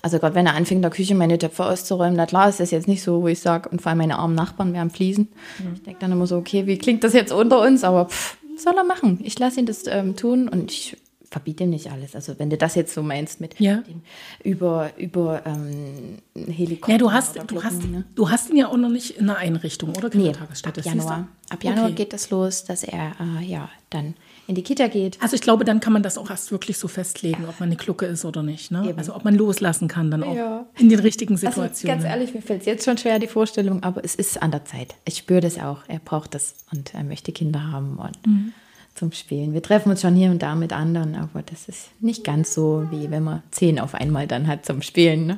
also 0.02 0.20
gerade 0.20 0.36
wenn 0.36 0.46
er 0.46 0.54
anfängt, 0.56 0.78
in 0.80 0.82
der 0.84 0.92
Küche 0.92 1.16
meine 1.16 1.38
Töpfe 1.38 1.66
auszuräumen, 1.66 2.16
na 2.16 2.26
klar 2.26 2.50
ist 2.50 2.60
das 2.60 2.72
jetzt 2.72 2.88
nicht 2.88 3.02
so, 3.04 3.22
wo 3.22 3.28
ich 3.28 3.40
sage, 3.40 3.70
und 3.70 3.82
vor 3.82 3.90
allem 3.90 4.00
meine 4.00 4.18
armen 4.20 4.36
Nachbarn, 4.36 4.74
wir 4.74 4.80
haben 4.80 4.90
Fliesen. 4.92 5.28
Ich 5.76 5.84
denke 5.84 6.00
dann 6.00 6.12
immer 6.12 6.28
so, 6.28 6.38
okay, 6.38 6.66
wie 6.68 6.78
klingt 6.78 7.04
das 7.04 7.14
jetzt 7.14 7.32
unter 7.32 7.62
uns? 7.62 7.84
Aber 7.84 8.06
pff, 8.10 8.38
soll 8.58 8.76
er 8.78 8.84
machen. 8.84 9.20
Ich 9.24 9.38
lasse 9.40 9.60
ihn 9.60 9.66
das 9.66 9.86
ähm, 9.88 10.16
tun 10.16 10.48
und 10.50 10.72
ich 10.72 10.98
verbiete 11.30 11.66
ihm 11.66 11.72
nicht 11.72 11.92
alles. 11.92 12.16
Also 12.16 12.40
wenn 12.40 12.50
du 12.50 12.56
das 12.58 12.76
jetzt 12.76 12.94
so 12.94 13.04
meinst 13.04 13.42
mit 13.42 13.60
Ja. 13.60 13.78
dem 13.82 14.02
über, 14.44 14.92
über 14.98 15.42
ähm, 15.46 16.20
Helikopter. 16.52 16.94
Ja, 16.94 16.98
du 16.98 17.12
hast, 17.12 17.36
oder 17.36 17.44
du 17.46 17.56
Glocken, 17.56 17.70
hast, 17.70 17.84
ne? 17.90 18.04
du 18.16 18.30
hast 18.30 18.50
ihn 18.50 18.56
ja 18.58 18.68
auch 18.70 18.78
noch 18.78 18.90
nicht 18.90 19.12
in 19.18 19.30
einer 19.30 19.38
Einrichtung 19.38 19.90
oder 19.96 20.10
Nee, 20.14 20.30
ab? 20.30 20.48
Januar. 20.84 21.28
Ab 21.50 21.64
Januar 21.64 21.86
Okay. 21.88 21.96
geht 21.96 22.14
das 22.14 22.30
los, 22.30 22.64
dass 22.64 22.84
er 22.84 23.12
äh, 23.42 23.44
ja 23.46 23.70
dann 23.90 24.14
in 24.48 24.56
die 24.56 24.64
Kita 24.64 24.88
geht. 24.88 25.18
Also 25.22 25.36
ich 25.36 25.42
glaube, 25.42 25.66
dann 25.66 25.80
kann 25.82 25.92
man 25.94 26.04
das 26.04 26.18
auch 26.18 26.30
erst 26.30 26.52
wirklich 26.52 26.78
so 26.78 26.88
festlegen, 26.88 27.46
ob 27.50 27.60
man 27.60 27.68
eine 27.70 27.76
Glucke 27.76 28.06
ist 28.06 28.24
oder 28.26 28.44
nicht. 28.44 28.72
Ne? 28.72 28.88
Eben. 28.90 28.98
Also 28.98 29.14
ob 29.16 29.26
man 29.26 29.36
loslassen 29.36 29.88
kann 29.90 30.10
dann 30.10 30.24
auch 30.24 30.36
Ja. 30.36 30.66
in 30.78 30.88
den 30.90 31.00
richtigen 31.00 31.34
Also 31.34 31.48
Situationen. 31.48 31.98
ganz 31.98 32.10
ehrlich, 32.10 32.34
mir 32.34 32.42
fällt 32.42 32.62
es 32.62 32.66
jetzt 32.66 32.86
schon 32.86 32.98
schwer, 32.98 33.20
die 33.20 33.28
Vorstellung, 33.28 33.84
aber 33.84 34.04
es 34.06 34.16
ist 34.16 34.42
an 34.42 34.52
der 34.52 34.64
Zeit. 34.66 34.96
Ich 35.06 35.18
spüre 35.18 35.42
das 35.42 35.60
auch. 35.60 35.80
Er 35.88 36.00
braucht 36.00 36.34
das 36.34 36.56
und 36.72 36.94
er 36.94 37.04
möchte 37.04 37.32
Kinder 37.34 37.72
haben 37.72 37.98
und 37.98 38.26
Mhm. 38.26 38.54
zum 38.96 39.12
Spielen. 39.12 39.54
Wir 39.54 39.62
treffen 39.62 39.90
uns 39.92 40.02
schon 40.02 40.16
hier 40.16 40.32
und 40.32 40.42
da 40.42 40.56
mit 40.56 40.72
anderen, 40.74 41.16
aber 41.16 41.44
das 41.44 41.68
ist 41.68 41.90
nicht 42.00 42.24
ganz 42.24 42.54
so, 42.54 42.88
wie 42.90 43.12
wenn 43.12 43.24
man 43.24 43.44
zehn 43.52 43.80
auf 43.80 43.94
einmal 43.96 44.28
dann 44.28 44.48
hat 44.48 44.66
zum 44.66 44.82
Spielen. 44.82 45.28
Ne? 45.28 45.38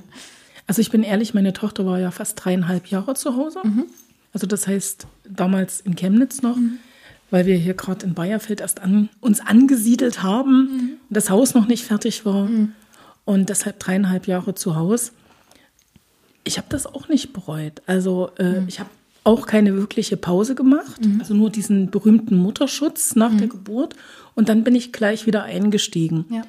Also 0.68 0.82
ich 0.82 0.92
bin 0.92 1.02
ehrlich, 1.02 1.34
meine 1.34 1.52
Tochter 1.52 1.84
war 1.86 2.00
ja 2.00 2.12
fast 2.12 2.36
dreieinhalb 2.46 2.88
Jahre 2.88 3.16
zu 3.16 3.36
Hause. 3.36 3.60
Also 4.34 4.46
das 4.46 4.68
heißt 4.68 5.08
damals 5.28 5.82
in 5.82 5.96
Chemnitz 5.96 6.44
noch, 6.44 6.56
weil 7.32 7.46
wir 7.46 7.56
hier 7.56 7.74
gerade 7.74 8.06
in 8.06 8.14
Bayerfeld 8.14 8.62
erst 8.62 8.82
an, 8.82 9.10
uns 9.20 9.40
angesiedelt 9.40 10.24
haben 10.24 11.00
und 11.10 11.16
das 11.16 11.30
Haus 11.30 11.54
noch 11.54 11.68
nicht 11.68 11.86
fertig 11.86 12.26
war 12.26 12.50
und 13.26 13.50
deshalb 13.50 13.80
dreieinhalb 13.80 14.28
Jahre 14.28 14.56
zu 14.56 14.76
Hause. 14.76 15.12
Ich 16.44 16.58
habe 16.58 16.68
das 16.70 16.86
auch 16.86 17.08
nicht 17.10 17.34
bereut. 17.34 17.82
Also 17.86 18.32
äh, 18.40 18.64
ich 18.68 18.80
habe 18.80 18.90
auch 19.24 19.46
keine 19.46 19.76
wirkliche 19.76 20.18
Pause 20.18 20.56
gemacht, 20.56 21.02
also 21.20 21.34
nur 21.34 21.50
diesen 21.50 21.92
berühmten 21.92 22.36
Mutterschutz 22.36 23.16
nach 23.16 23.36
der 23.36 23.48
Geburt 23.48 23.96
und 24.34 24.50
dann 24.50 24.64
bin 24.64 24.74
ich 24.74 24.92
gleich 24.92 25.28
wieder 25.28 25.44
eingestiegen. 25.44 26.26
Ja. 26.30 26.44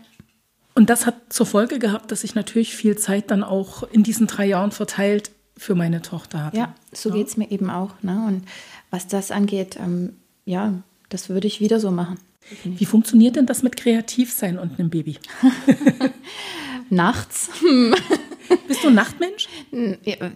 Und 0.75 0.89
das 0.89 1.05
hat 1.05 1.17
zur 1.29 1.47
Folge 1.47 1.79
gehabt, 1.79 2.11
dass 2.13 2.25
ich 2.25 2.35
natürlich 2.35 2.75
viel 2.75 2.97
Zeit 2.97 3.31
dann 3.31 3.43
auch 3.43 3.83
in 3.83 4.03
diesen 4.03 4.27
drei 4.27 4.47
Jahren 4.47 4.71
verteilt 4.71 5.31
für 5.57 5.75
meine 5.75 6.01
Tochter 6.01 6.45
hatte. 6.45 6.57
Ja, 6.57 6.75
so 6.93 7.11
geht 7.11 7.27
es 7.27 7.37
mir 7.37 7.51
eben 7.51 7.69
auch. 7.69 7.91
Ne? 8.03 8.25
Und 8.27 8.45
was 8.91 9.07
das 9.09 9.31
angeht, 9.31 9.77
ähm, 9.79 10.15
ja, 10.45 10.83
das 11.09 11.29
würde 11.29 11.47
ich 11.47 11.61
wieder 11.61 11.81
so 11.81 11.91
machen. 11.91 12.19
Wie 12.65 12.85
funktioniert 12.85 13.37
denn 13.37 13.47
das 13.47 13.63
mit 13.63 13.77
Kreativsein 13.77 14.59
und 14.59 14.79
einem 14.79 14.91
Baby? 14.91 15.19
Nachts. 16.91 17.51
Bist 18.67 18.83
du 18.83 18.89
ein 18.89 18.95
Nachtmensch? 18.95 19.49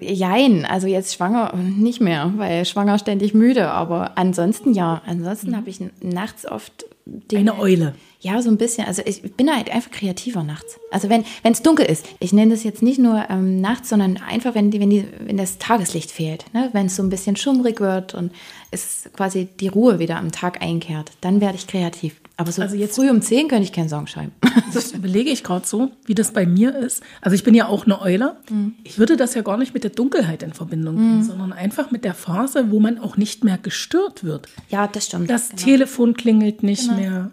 Jein, 0.00 0.64
also 0.64 0.87
jetzt 0.87 1.14
schwanger 1.14 1.52
nicht 1.56 2.00
mehr, 2.00 2.32
weil 2.37 2.64
schwanger 2.64 2.99
ständig 2.99 3.34
müde, 3.34 3.70
aber 3.70 4.16
ansonsten 4.16 4.73
ja. 4.73 5.02
Ansonsten 5.06 5.50
mhm. 5.50 5.56
habe 5.56 5.70
ich 5.70 5.80
nachts 6.00 6.46
oft 6.46 6.84
Dinge, 7.06 7.52
Eine 7.52 7.61
Eule. 7.61 7.94
Ja, 8.25 8.40
so 8.40 8.49
ein 8.49 8.57
bisschen. 8.57 8.87
Also 8.87 9.02
ich 9.04 9.37
bin 9.37 9.54
halt 9.54 9.71
einfach 9.71 9.90
kreativer 9.90 10.43
nachts. 10.43 10.81
Also 10.90 11.11
wenn 11.11 11.25
es 11.43 11.61
dunkel 11.61 11.85
ist, 11.85 12.07
ich 12.21 12.33
nenne 12.33 12.52
das 12.52 12.64
jetzt 12.64 12.83
nicht 12.83 12.99
nur 12.99 13.26
ähm, 13.28 13.61
nachts, 13.61 13.90
sondern 13.90 14.16
einfach, 14.16 14.54
wenn, 14.54 14.71
die, 14.71 14.81
wenn, 14.81 14.88
die, 14.88 15.04
wenn 15.26 15.37
das 15.37 15.59
Tageslicht 15.59 16.11
fehlt, 16.11 16.47
ne? 16.54 16.71
wenn 16.73 16.87
es 16.87 16.97
so 16.97 17.02
ein 17.02 17.11
bisschen 17.11 17.37
schummrig 17.37 17.81
wird 17.81 18.14
und 18.14 18.33
es 18.71 19.11
quasi 19.14 19.47
die 19.61 19.69
Ruhe 19.69 19.99
wieder 19.99 20.16
am 20.16 20.33
Tag 20.33 20.62
einkehrt, 20.62 21.12
dann 21.21 21.43
werde 21.43 21.57
ich 21.57 21.66
kreativ. 21.66 22.19
Aber 22.38 22.50
so 22.50 22.62
also 22.62 22.76
jetzt 22.76 22.97
früh 22.97 23.11
um 23.11 23.21
zehn 23.21 23.47
könnte 23.47 23.64
ich 23.64 23.73
keinen 23.73 23.90
Song 23.90 24.07
schreiben. 24.07 24.33
Das 24.73 24.90
überlege 24.90 25.31
ich 25.31 25.45
gerade 25.45 25.64
so, 25.64 25.93
wie 26.07 26.16
das 26.16 26.33
bei 26.33 26.47
mir 26.47 26.75
ist. 26.75 27.00
Also 27.21 27.37
ich 27.37 27.45
bin 27.45 27.54
ja 27.54 27.69
auch 27.69 27.85
eine 27.85 28.00
Eule. 28.00 28.37
Mhm. 28.50 28.75
Ich 28.83 28.99
würde 28.99 29.16
das 29.16 29.35
ja 29.35 29.43
gar 29.43 29.57
nicht 29.57 29.73
mit 29.73 29.85
der 29.85 29.93
Dunkelheit 29.93 30.43
in 30.43 30.52
Verbindung 30.52 30.97
bringen, 30.97 31.19
mhm. 31.19 31.23
sondern 31.23 31.52
einfach 31.52 31.93
mit 31.93 32.04
der 32.04 32.14
Phase, 32.14 32.73
wo 32.73 32.81
man 32.81 32.99
auch 32.99 33.16
nicht 33.16 33.45
mehr 33.45 33.59
gestört 33.59 34.25
wird. 34.25 34.49
Ja, 34.71 34.88
das 34.88 35.07
stimmt. 35.07 35.31
Das 35.31 35.50
genau. 35.50 35.62
Telefon 35.62 36.14
klingelt 36.14 36.64
nicht 36.64 36.88
genau. 36.88 37.00
mehr. 37.00 37.31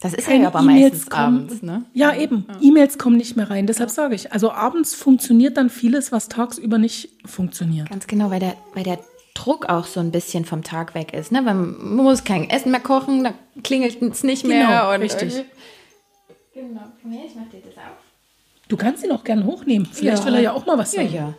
Das 0.00 0.12
ist 0.12 0.28
ja 0.28 0.46
aber 0.46 0.60
e 0.60 0.62
meistens 0.62 1.10
abends, 1.10 1.62
ne? 1.62 1.84
Ja, 1.94 2.14
eben. 2.14 2.46
Ja. 2.48 2.56
E-Mails 2.60 2.98
kommen 2.98 3.16
nicht 3.16 3.36
mehr 3.36 3.48
rein. 3.48 3.66
Deshalb 3.66 3.90
sage 3.90 4.14
ich, 4.14 4.32
also 4.32 4.50
abends 4.50 4.94
funktioniert 4.94 5.56
dann 5.56 5.70
vieles, 5.70 6.12
was 6.12 6.28
tagsüber 6.28 6.78
nicht 6.78 7.08
funktioniert. 7.24 7.88
Ganz 7.88 8.06
genau, 8.06 8.30
weil 8.30 8.40
der, 8.40 8.54
weil 8.74 8.84
der 8.84 8.98
Druck 9.34 9.66
auch 9.68 9.86
so 9.86 10.00
ein 10.00 10.10
bisschen 10.10 10.44
vom 10.44 10.62
Tag 10.62 10.94
weg 10.94 11.14
ist. 11.14 11.32
Ne? 11.32 11.42
Man 11.42 11.96
muss 11.96 12.24
kein 12.24 12.50
Essen 12.50 12.70
mehr 12.70 12.80
kochen, 12.80 13.24
da 13.24 13.34
klingelt 13.62 14.00
es 14.02 14.22
nicht 14.22 14.44
mehr. 14.46 14.66
Genau, 14.66 14.94
und 14.94 15.00
richtig. 15.00 15.44
Genau, 16.52 16.82
komm 17.02 17.12
her, 17.12 17.24
ich 17.26 17.34
mach 17.34 17.50
dir 17.50 17.60
das 17.60 17.76
auf. 17.76 17.98
Du 18.68 18.76
kannst 18.76 19.04
ihn 19.04 19.12
auch 19.12 19.24
gerne 19.24 19.44
hochnehmen. 19.44 19.86
Vielleicht 19.90 20.20
ja. 20.20 20.26
will 20.26 20.34
er 20.34 20.40
ja 20.40 20.52
auch 20.52 20.66
mal 20.66 20.78
was 20.78 20.92
sagen. 20.92 21.12
Ja, 21.12 21.14
ja. 21.14 21.34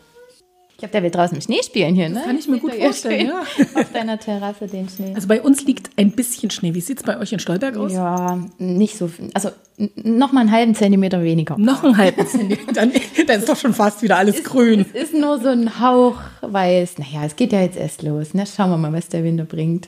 Ich 0.76 0.80
glaube, 0.80 0.92
der 0.92 1.04
will 1.04 1.10
draußen 1.10 1.38
im 1.38 1.42
Schnee 1.42 1.64
spielen 1.64 1.96
hier, 1.96 2.10
ne? 2.10 2.16
Das 2.16 2.26
kann 2.26 2.38
ich 2.38 2.50
mir 2.50 2.60
gut 2.60 2.74
vorstellen, 2.74 3.28
ja. 3.28 3.44
Auf 3.76 3.94
deiner 3.94 4.20
Terrasse 4.20 4.68
den 4.68 4.90
Schnee. 4.90 5.14
Also 5.16 5.26
bei 5.26 5.42
uns 5.42 5.64
liegt 5.64 5.90
ein 5.96 6.12
bisschen 6.12 6.52
Schnee. 6.52 6.74
Wie 6.74 6.82
sieht 6.82 6.98
es 6.98 7.04
bei 7.04 7.18
euch 7.18 7.32
in 7.32 7.40
Stolberg 7.40 7.78
aus? 7.78 7.94
Ja, 7.94 8.46
nicht 8.58 8.98
so. 8.98 9.10
Also 9.34 9.52
noch 9.96 10.34
mal 10.34 10.42
einen 10.42 10.52
halben 10.52 10.76
Zentimeter 10.76 11.24
weniger. 11.24 11.58
Noch 11.58 11.86
einen 11.86 11.96
halben 11.96 12.28
Zentimeter. 12.28 12.74
Dann, 12.74 12.92
dann 13.26 13.40
ist 13.40 13.48
doch 13.48 13.56
schon 13.56 13.74
fast 13.74 14.02
wieder 14.02 14.18
alles 14.18 14.36
ist, 14.36 14.44
grün. 14.44 14.86
Es 14.94 15.04
ist 15.04 15.14
nur 15.14 15.40
so 15.40 15.48
ein 15.48 15.80
Hauch 15.80 16.18
weiß. 16.42 16.98
Naja, 16.98 17.24
es 17.24 17.38
geht 17.38 17.54
ja 17.54 17.62
jetzt 17.62 17.78
erst 17.78 18.02
los. 18.02 18.34
Ne? 18.34 18.44
Schauen 18.46 18.70
wir 18.70 18.78
mal, 18.78 18.92
was 18.92 19.08
der 19.08 19.24
Winter 19.24 19.46
bringt. 19.46 19.88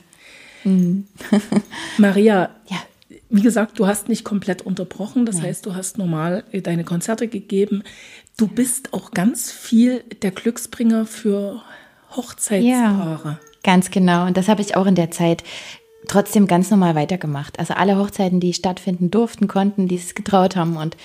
Mhm. 0.64 1.06
Maria, 1.98 2.48
ja. 2.70 2.78
wie 3.28 3.42
gesagt, 3.42 3.78
du 3.78 3.86
hast 3.86 4.08
nicht 4.08 4.24
komplett 4.24 4.62
unterbrochen. 4.62 5.26
Das 5.26 5.36
Nein. 5.36 5.48
heißt, 5.48 5.66
du 5.66 5.74
hast 5.74 5.98
normal 5.98 6.44
deine 6.62 6.84
Konzerte 6.84 7.28
gegeben. 7.28 7.82
Du 8.38 8.46
bist 8.46 8.94
auch 8.94 9.10
ganz 9.10 9.50
viel 9.50 10.04
der 10.22 10.30
Glücksbringer 10.30 11.06
für 11.06 11.60
Hochzeitspaare. 12.14 13.28
Ja, 13.28 13.40
ganz 13.64 13.90
genau. 13.90 14.26
Und 14.26 14.36
das 14.36 14.46
habe 14.46 14.62
ich 14.62 14.76
auch 14.76 14.86
in 14.86 14.94
der 14.94 15.10
Zeit 15.10 15.42
trotzdem 16.06 16.46
ganz 16.46 16.70
normal 16.70 16.94
weitergemacht. 16.94 17.58
Also 17.58 17.74
alle 17.74 17.98
Hochzeiten, 17.98 18.38
die 18.38 18.54
stattfinden 18.54 19.10
durften, 19.10 19.48
konnten, 19.48 19.88
die 19.88 19.96
es 19.96 20.14
getraut 20.14 20.54
haben 20.54 20.76
und 20.76 20.96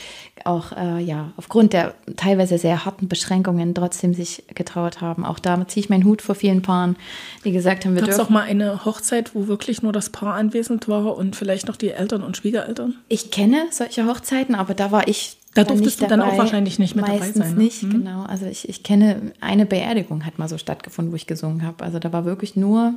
auch 0.46 0.74
äh, 0.74 1.02
ja 1.02 1.34
aufgrund 1.36 1.74
der 1.74 1.96
teilweise 2.16 2.60
sehr 2.60 2.86
harten 2.86 3.08
Beschränkungen 3.08 3.74
trotzdem 3.74 4.13
sich 4.13 4.44
getraut 4.54 5.02
haben. 5.02 5.25
Auch 5.25 5.40
da 5.40 5.68
ziehe 5.68 5.84
ich 5.84 5.90
meinen 5.90 6.06
Hut 6.06 6.22
vor 6.22 6.36
vielen 6.36 6.62
Paaren, 6.62 6.98
die 7.44 7.52
gesagt 7.52 7.84
haben, 7.84 7.96
wir 7.96 8.02
Gab's 8.02 8.18
dürfen. 8.18 8.28
auch 8.28 8.30
mal 8.30 8.44
eine 8.44 8.86
Hochzeit, 8.86 9.34
wo 9.34 9.48
wirklich 9.48 9.82
nur 9.82 9.92
das 9.92 10.12
Paar 10.12 10.36
anwesend 10.36 10.88
war 10.88 11.18
und 11.18 11.36
vielleicht 11.36 11.68
noch 11.68 11.78
die 11.78 11.90
Eltern 11.90 12.22
und 12.22 12.38
Schwiegereltern? 12.38 12.94
Ich 13.10 13.32
kenne 13.32 13.66
solche 13.72 14.06
Hochzeiten, 14.06 14.54
aber 14.54 14.75
da 14.75 14.92
war 14.92 15.08
ich 15.08 15.38
da 15.54 15.64
durftest 15.64 16.02
du 16.02 16.08
dann 16.08 16.22
auch 16.22 16.38
wahrscheinlich 16.38 16.80
nicht 16.80 16.96
mit 16.96 17.08
dabei 17.08 17.32
sein. 17.32 17.56
Ne? 17.56 17.64
nicht, 17.64 17.84
mhm. 17.84 17.92
genau. 17.92 18.24
Also 18.24 18.46
ich, 18.46 18.68
ich 18.70 18.84
kenne 18.84 19.34
eine 19.40 19.66
Beerdigung 19.66 20.26
hat 20.26 20.40
mal 20.40 20.50
so 20.50 20.58
stattgefunden, 20.58 21.12
wo 21.12 21.16
ich 21.16 21.28
gesungen 21.28 21.64
habe. 21.64 21.84
Also 21.84 22.00
da 22.00 22.12
war 22.12 22.26
wirklich 22.26 22.56
nur 22.56 22.96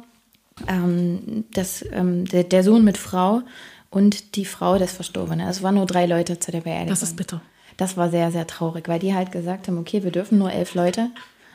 ähm, 0.68 1.44
das, 1.52 1.84
ähm, 1.92 2.24
der, 2.24 2.44
der, 2.44 2.62
Sohn 2.64 2.84
mit 2.84 2.96
Frau 2.96 3.42
und 3.90 4.36
die 4.36 4.44
Frau 4.44 4.78
des 4.78 4.92
Verstorbenen. 4.92 5.46
Also 5.46 5.58
es 5.58 5.62
waren 5.62 5.74
nur 5.74 5.86
drei 5.86 6.06
Leute 6.06 6.38
zu 6.38 6.50
der 6.50 6.62
Beerdigung. 6.62 6.88
Das 6.88 7.02
ist 7.02 7.16
bitter. 7.16 7.42
Das 7.76 7.96
war 7.96 8.10
sehr, 8.10 8.32
sehr 8.32 8.46
traurig, 8.46 8.88
weil 8.88 8.98
die 8.98 9.14
halt 9.14 9.32
gesagt 9.32 9.68
haben, 9.68 9.78
okay, 9.78 10.02
wir 10.02 10.10
dürfen 10.10 10.38
nur 10.38 10.50
elf 10.50 10.74
Leute. 10.74 11.10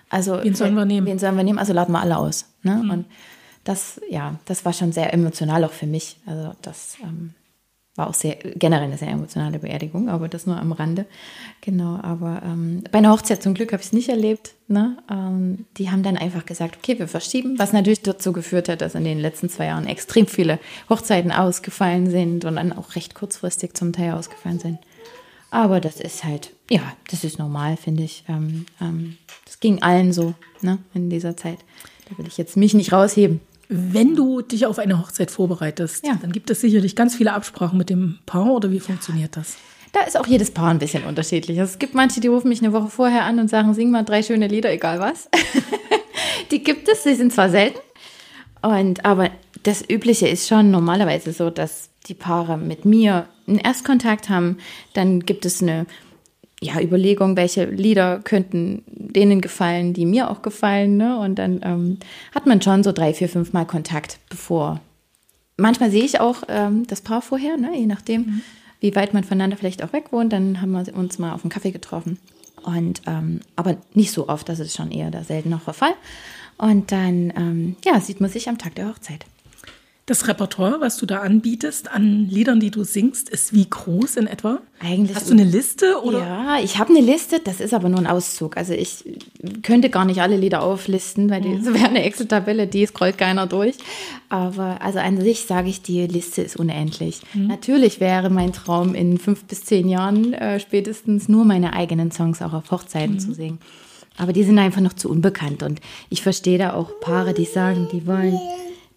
Also 0.09 0.43
wen 0.43 0.53
sollen 0.53 0.75
wir 0.75 0.85
nehmen? 0.85 1.07
Wen 1.07 1.17
sollen 1.17 1.35
wir 1.35 1.43
nehmen? 1.43 1.57
Also 1.57 1.73
laden 1.73 1.93
wir 1.93 2.01
alle 2.01 2.17
aus. 2.17 2.45
Ne? 2.61 2.75
Mhm. 2.75 2.89
Und 2.91 3.05
das, 3.63 3.99
ja, 4.09 4.39
das 4.45 4.65
war 4.65 4.73
schon 4.73 4.91
sehr 4.91 5.13
emotional 5.13 5.63
auch 5.63 5.71
für 5.71 5.87
mich. 5.87 6.17
Also 6.25 6.53
das 6.61 6.97
ähm, 7.01 7.33
war 7.95 8.09
auch 8.09 8.13
sehr 8.13 8.35
generell 8.35 8.85
eine 8.85 8.97
sehr 8.97 9.09
emotionale 9.09 9.59
Beerdigung, 9.59 10.07
aber 10.07 10.29
das 10.29 10.47
nur 10.47 10.57
am 10.57 10.71
Rande. 10.71 11.05
Genau, 11.59 11.99
aber 12.01 12.41
ähm, 12.45 12.83
bei 12.89 12.99
einer 12.99 13.11
Hochzeit 13.11 13.43
zum 13.43 13.53
Glück 13.53 13.73
habe 13.73 13.81
ich 13.81 13.87
es 13.87 13.93
nicht 13.93 14.07
erlebt. 14.07 14.53
Ne? 14.67 14.97
Ähm, 15.09 15.65
die 15.77 15.91
haben 15.91 16.01
dann 16.01 16.15
einfach 16.15 16.45
gesagt, 16.45 16.77
okay, 16.77 16.97
wir 16.99 17.09
verschieben, 17.09 17.59
was 17.59 17.73
natürlich 17.73 18.01
dazu 18.01 18.31
geführt 18.31 18.69
hat, 18.69 18.81
dass 18.81 18.95
in 18.95 19.03
den 19.03 19.19
letzten 19.19 19.49
zwei 19.49 19.65
Jahren 19.65 19.87
extrem 19.87 20.25
viele 20.25 20.59
Hochzeiten 20.89 21.33
ausgefallen 21.33 22.09
sind 22.09 22.45
und 22.45 22.55
dann 22.55 22.71
auch 22.71 22.95
recht 22.95 23.13
kurzfristig 23.13 23.73
zum 23.73 23.91
Teil 23.91 24.13
ausgefallen 24.13 24.59
sind. 24.59 24.79
Aber 25.49 25.81
das 25.81 25.99
ist 25.99 26.23
halt, 26.23 26.51
ja, 26.69 26.81
das 27.09 27.25
ist 27.25 27.39
normal, 27.39 27.75
finde 27.75 28.03
ich. 28.03 28.23
Ähm, 28.29 28.65
ähm, 28.79 29.17
das 29.43 29.59
ging 29.59 29.81
allen 29.81 30.13
so 30.13 30.33
ne, 30.61 30.79
in 30.93 31.09
dieser 31.09 31.35
Zeit. 31.35 31.59
Da 32.09 32.17
will 32.17 32.25
ich 32.25 32.37
jetzt 32.37 32.55
mich 32.55 32.73
nicht 32.73 32.93
rausheben. 32.93 33.41
Wenn 33.73 34.15
du 34.17 34.41
dich 34.41 34.65
auf 34.65 34.79
eine 34.79 34.99
Hochzeit 34.99 35.31
vorbereitest, 35.31 36.05
ja. 36.05 36.17
dann 36.21 36.33
gibt 36.33 36.49
es 36.49 36.59
sicherlich 36.59 36.95
ganz 36.95 37.15
viele 37.15 37.31
Absprachen 37.31 37.77
mit 37.77 37.89
dem 37.89 38.19
Paar 38.25 38.51
oder 38.51 38.69
wie 38.69 38.81
funktioniert 38.81 39.37
das? 39.37 39.55
Da 39.93 40.01
ist 40.01 40.17
auch 40.17 40.27
jedes 40.27 40.51
Paar 40.51 40.71
ein 40.71 40.79
bisschen 40.79 41.03
unterschiedlich. 41.03 41.57
Es 41.57 41.79
gibt 41.79 41.95
manche, 41.95 42.19
die 42.19 42.27
rufen 42.27 42.49
mich 42.49 42.61
eine 42.61 42.73
Woche 42.73 42.89
vorher 42.89 43.23
an 43.23 43.39
und 43.39 43.49
sagen, 43.49 43.73
sing 43.73 43.89
mal 43.89 44.03
drei 44.03 44.23
schöne 44.23 44.47
Lieder, 44.47 44.71
egal 44.71 44.99
was. 44.99 45.29
die 46.51 46.63
gibt 46.63 46.89
es, 46.89 47.03
sie 47.03 47.15
sind 47.15 47.31
zwar 47.31 47.49
selten, 47.49 47.79
und, 48.61 49.05
aber 49.05 49.31
das 49.63 49.87
Übliche 49.87 50.27
ist 50.27 50.47
schon 50.47 50.71
normalerweise 50.71 51.33
so, 51.33 51.49
dass 51.49 51.89
die 52.07 52.13
Paare 52.13 52.57
mit 52.57 52.85
mir 52.85 53.27
einen 53.47 53.57
Erstkontakt 53.57 54.29
haben, 54.29 54.57
dann 54.93 55.21
gibt 55.21 55.45
es 55.45 55.61
eine 55.61 55.85
ja, 56.63 56.79
Überlegung, 56.79 57.35
welche 57.35 57.65
Lieder 57.65 58.19
könnten 58.19 58.83
denen 58.87 59.41
gefallen, 59.41 59.93
die 59.93 60.05
mir 60.05 60.29
auch 60.29 60.43
gefallen. 60.43 60.95
Ne? 60.95 61.17
Und 61.17 61.35
dann 61.35 61.61
ähm, 61.63 61.97
hat 62.35 62.45
man 62.45 62.61
schon 62.61 62.83
so 62.83 62.91
drei, 62.91 63.13
vier, 63.13 63.29
fünf 63.29 63.51
Mal 63.51 63.65
Kontakt, 63.65 64.19
bevor. 64.29 64.79
Manchmal 65.57 65.89
sehe 65.89 66.03
ich 66.03 66.19
auch 66.19 66.43
ähm, 66.47 66.85
das 66.87 67.01
Paar 67.01 67.21
vorher, 67.21 67.57
ne? 67.57 67.75
je 67.75 67.87
nachdem, 67.87 68.21
mhm. 68.21 68.41
wie 68.79 68.95
weit 68.95 69.13
man 69.13 69.23
voneinander 69.23 69.57
vielleicht 69.57 69.83
auch 69.83 69.91
weg 69.91 70.11
wohnt. 70.11 70.33
Dann 70.33 70.61
haben 70.61 70.71
wir 70.71 70.95
uns 70.95 71.17
mal 71.17 71.33
auf 71.33 71.43
einen 71.43 71.51
Kaffee 71.51 71.71
getroffen. 71.71 72.19
Und 72.63 73.01
ähm, 73.07 73.41
aber 73.55 73.77
nicht 73.95 74.11
so 74.11 74.29
oft, 74.29 74.47
das 74.47 74.59
ist 74.59 74.75
schon 74.75 74.91
eher 74.91 75.09
der 75.09 75.23
seltenere 75.23 75.73
Fall. 75.73 75.93
Und 76.57 76.91
dann 76.91 77.33
ähm, 77.35 77.75
ja, 77.83 77.99
sieht 77.99 78.21
man 78.21 78.29
sich 78.29 78.47
am 78.49 78.59
Tag 78.59 78.75
der 78.75 78.87
Hochzeit. 78.87 79.25
Das 80.07 80.27
Repertoire, 80.27 80.81
was 80.81 80.97
du 80.97 81.05
da 81.05 81.19
anbietest 81.19 81.91
an 81.91 82.27
Liedern, 82.27 82.59
die 82.59 82.71
du 82.71 82.83
singst, 82.83 83.29
ist 83.29 83.53
wie 83.53 83.69
groß 83.69 84.17
in 84.17 84.25
etwa? 84.25 84.59
Eigentlich. 84.79 85.15
Hast 85.15 85.29
du 85.29 85.33
eine 85.33 85.43
Liste? 85.43 86.01
Oder? 86.01 86.19
Ja, 86.19 86.59
ich 86.59 86.79
habe 86.79 86.89
eine 86.89 87.05
Liste, 87.05 87.39
das 87.39 87.61
ist 87.61 87.73
aber 87.73 87.87
nur 87.87 87.99
ein 87.99 88.07
Auszug. 88.07 88.57
Also 88.57 88.73
ich 88.73 89.05
könnte 89.61 89.91
gar 89.91 90.05
nicht 90.05 90.19
alle 90.19 90.37
Lieder 90.37 90.63
auflisten, 90.63 91.29
weil 91.29 91.41
die, 91.41 91.55
das 91.55 91.65
mhm. 91.65 91.73
wäre 91.75 91.89
eine 91.89 92.03
Excel-Tabelle, 92.03 92.65
die 92.65 92.87
scrollt 92.87 93.19
keiner 93.19 93.45
durch. 93.45 93.75
Aber 94.27 94.81
also 94.81 94.97
an 94.97 95.21
sich 95.21 95.45
sage 95.45 95.69
ich, 95.69 95.83
die 95.83 96.07
Liste 96.07 96.41
ist 96.41 96.57
unendlich. 96.57 97.21
Mhm. 97.35 97.47
Natürlich 97.47 97.99
wäre 97.99 98.31
mein 98.31 98.53
Traum 98.53 98.95
in 98.95 99.19
fünf 99.19 99.43
bis 99.43 99.63
zehn 99.65 99.87
Jahren 99.87 100.33
äh, 100.33 100.59
spätestens 100.59 101.29
nur 101.29 101.45
meine 101.45 101.73
eigenen 101.73 102.11
Songs 102.11 102.41
auch 102.41 102.53
auf 102.53 102.71
Hochzeiten 102.71 103.15
mhm. 103.15 103.19
zu 103.19 103.33
singen. 103.35 103.59
Aber 104.17 104.33
die 104.33 104.43
sind 104.43 104.57
einfach 104.57 104.81
noch 104.81 104.93
zu 104.93 105.09
unbekannt 105.09 105.63
und 105.63 105.79
ich 106.09 106.21
verstehe 106.21 106.57
da 106.57 106.73
auch 106.73 106.99
Paare, 106.99 107.33
die 107.33 107.45
sagen, 107.45 107.87
die 107.91 108.05
wollen 108.07 108.37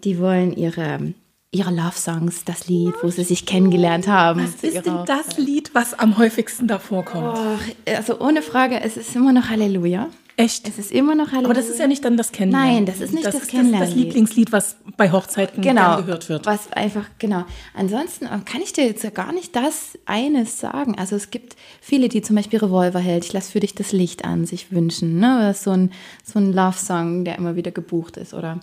die 0.05 0.19
wollen 0.19 0.53
ihre, 0.55 1.15
ihre 1.51 1.71
Love-Songs, 1.71 2.45
das 2.45 2.69
Lied, 2.69 2.95
wo 3.03 3.09
sie 3.09 3.25
sich 3.25 3.47
kennengelernt 3.47 4.07
haben. 4.07 4.43
Was 4.43 4.63
ist 4.63 4.87
denn 4.87 5.05
das 5.07 5.39
Lied, 5.39 5.75
was 5.75 5.95
am 5.95 6.19
häufigsten 6.19 6.69
davor 6.69 7.05
kommt? 7.05 7.39
Oh, 7.39 7.91
also 7.91 8.21
ohne 8.21 8.43
Frage, 8.43 8.81
es 8.81 8.97
ist 8.97 9.15
immer 9.17 9.33
noch 9.33 9.49
Halleluja. 9.49 10.09
Echt? 10.37 10.67
Es 10.67 10.79
ist 10.79 10.91
immer 10.91 11.15
noch 11.15 11.29
Halleluja. 11.29 11.47
Aber 11.47 11.55
das 11.55 11.69
ist 11.69 11.79
ja 11.79 11.87
nicht 11.87 12.05
dann 12.05 12.17
das 12.17 12.33
Kennenlernen. 12.33 12.75
Nein, 12.75 12.87
das 12.87 13.01
ist 13.01 13.15
nicht 13.15 13.25
das, 13.25 13.39
das 13.39 13.47
Kennenlernen. 13.47 13.81
Das, 13.81 13.91
das 13.91 13.99
Lieblingslied, 13.99 14.51
was 14.51 14.77
bei 14.97 15.13
Hochzeiten 15.13 15.63
genau, 15.63 15.99
gehört 15.99 16.29
wird. 16.29 16.45
Was 16.45 16.73
einfach, 16.73 17.07
genau. 17.21 17.45
Ansonsten 17.73 18.27
äh, 18.27 18.41
kann 18.45 18.61
ich 18.61 18.73
dir 18.73 18.85
jetzt 18.85 19.15
gar 19.15 19.33
nicht 19.33 19.55
das 19.55 19.97
eines 20.07 20.59
sagen. 20.59 20.99
Also 20.99 21.15
es 21.15 21.31
gibt 21.31 21.55
viele, 21.81 22.09
die 22.09 22.21
zum 22.21 22.35
Beispiel 22.35 22.59
Revolverheld, 22.59 23.25
ich 23.25 23.33
lasse 23.33 23.53
für 23.53 23.61
dich 23.61 23.77
das 23.77 23.93
Licht 23.93 24.25
an, 24.25 24.45
sich 24.45 24.73
wünschen. 24.73 25.21
Ne? 25.21 25.37
Oder 25.37 25.55
so 25.55 25.71
ein, 25.71 25.93
so 26.25 26.41
ein 26.41 26.53
Love-Song, 26.53 27.25
der 27.25 27.39
immer 27.39 27.55
wieder 27.55 27.71
gebucht 27.71 28.17
ist. 28.17 28.35
Oder 28.35 28.59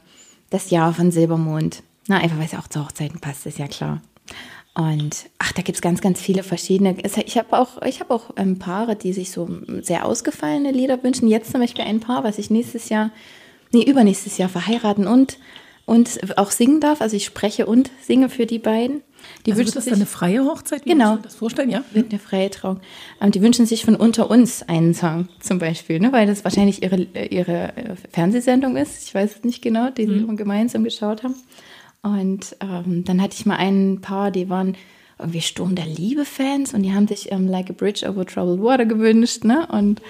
das 0.52 0.70
Jahr 0.70 0.94
von 0.94 1.10
Silbermond. 1.10 1.82
Na, 2.08 2.20
einfach 2.20 2.38
weil 2.38 2.46
es 2.46 2.54
auch 2.54 2.68
zu 2.68 2.84
Hochzeiten 2.84 3.20
passt, 3.20 3.48
ist 3.48 3.58
ja 3.58 3.68
klar. 3.68 4.02
Und 4.74 5.30
ach, 5.38 5.52
da 5.52 5.62
gibt 5.64 5.78
es 5.78 5.82
ganz, 5.82 6.00
ganz 6.00 6.22
viele 6.22 6.44
verschiedene. 6.44 6.96
Ich 7.26 7.38
habe 7.38 7.60
auch, 7.60 7.82
ich 7.82 8.00
habe 8.00 8.14
auch 8.14 8.32
ähm, 8.38 8.58
Paare, 8.58 8.96
die 8.96 9.12
sich 9.12 9.32
so 9.32 9.50
sehr 9.82 10.06
ausgefallene 10.06 10.72
Lieder 10.72 11.04
wünschen. 11.04 11.28
Jetzt 11.28 11.52
zum 11.52 11.60
Beispiel 11.60 11.84
ein 11.84 12.00
Paar, 12.00 12.24
was 12.24 12.38
ich 12.38 12.50
nächstes 12.50 12.88
Jahr, 12.90 13.12
nee, 13.74 13.84
übernächstes 13.84 14.38
Jahr 14.38 14.50
verheiraten 14.50 15.08
und, 15.08 15.40
und 15.86 16.38
auch 16.38 16.52
singen 16.52 16.80
darf. 16.80 17.02
Also 17.02 17.16
ich 17.16 17.26
spreche 17.26 17.66
und 17.66 17.92
singe 18.06 18.30
für 18.30 18.46
die 18.46 18.60
beiden. 18.60 19.02
Die 19.46 19.52
Also 19.52 19.60
wünschen 19.62 19.76
das 19.76 19.84
sich, 19.86 19.94
eine 19.94 20.06
freie 20.06 20.44
Hochzeit? 20.46 20.86
Wie 20.86 20.90
Genau. 20.90 21.18
das 21.18 21.36
vorstellen, 21.36 21.70
ja? 21.70 21.84
wird 21.92 22.12
eine 22.12 22.20
freie 22.20 22.50
Trauung. 22.50 22.80
Ähm, 23.22 23.32
die 23.32 23.42
wünschen 23.42 23.66
sich 23.66 23.86
von 23.86 23.96
unter 23.96 24.30
uns 24.32 24.64
einen 24.64 24.94
Song 24.94 25.28
zum 25.40 25.60
Beispiel, 25.60 26.00
ne? 26.00 26.12
weil 26.12 26.26
das 26.28 26.44
wahrscheinlich 26.44 26.82
ihre, 26.82 27.02
ihre 27.30 27.76
äh, 27.76 27.96
Fernsehsendung 28.12 28.78
ist. 28.78 29.08
Ich 29.08 29.14
weiß 29.14 29.38
es 29.38 29.44
nicht 29.44 29.62
genau, 29.62 29.90
die 29.92 30.06
sie 30.08 30.26
gemeinsam 30.36 30.84
geschaut 30.84 31.24
haben. 31.24 31.36
Und 32.04 32.56
ähm, 32.62 33.04
dann 33.06 33.22
hatte 33.22 33.36
ich 33.38 33.46
mal 33.46 33.58
ein 33.58 34.00
paar, 34.02 34.32
die 34.32 34.50
waren 34.50 34.76
irgendwie 35.20 35.42
Sturm 35.42 35.76
der 35.76 35.86
Liebe-Fans 35.86 36.74
und 36.74 36.82
die 36.82 36.94
haben 36.94 37.08
sich 37.08 37.32
ähm, 37.32 37.48
Like 37.48 37.70
a 37.70 37.74
Bridge 37.74 38.10
over 38.10 38.26
Troubled 38.26 38.62
Water 38.64 38.86
gewünscht. 38.86 39.44
Ne? 39.44 39.68
Und 39.72 40.02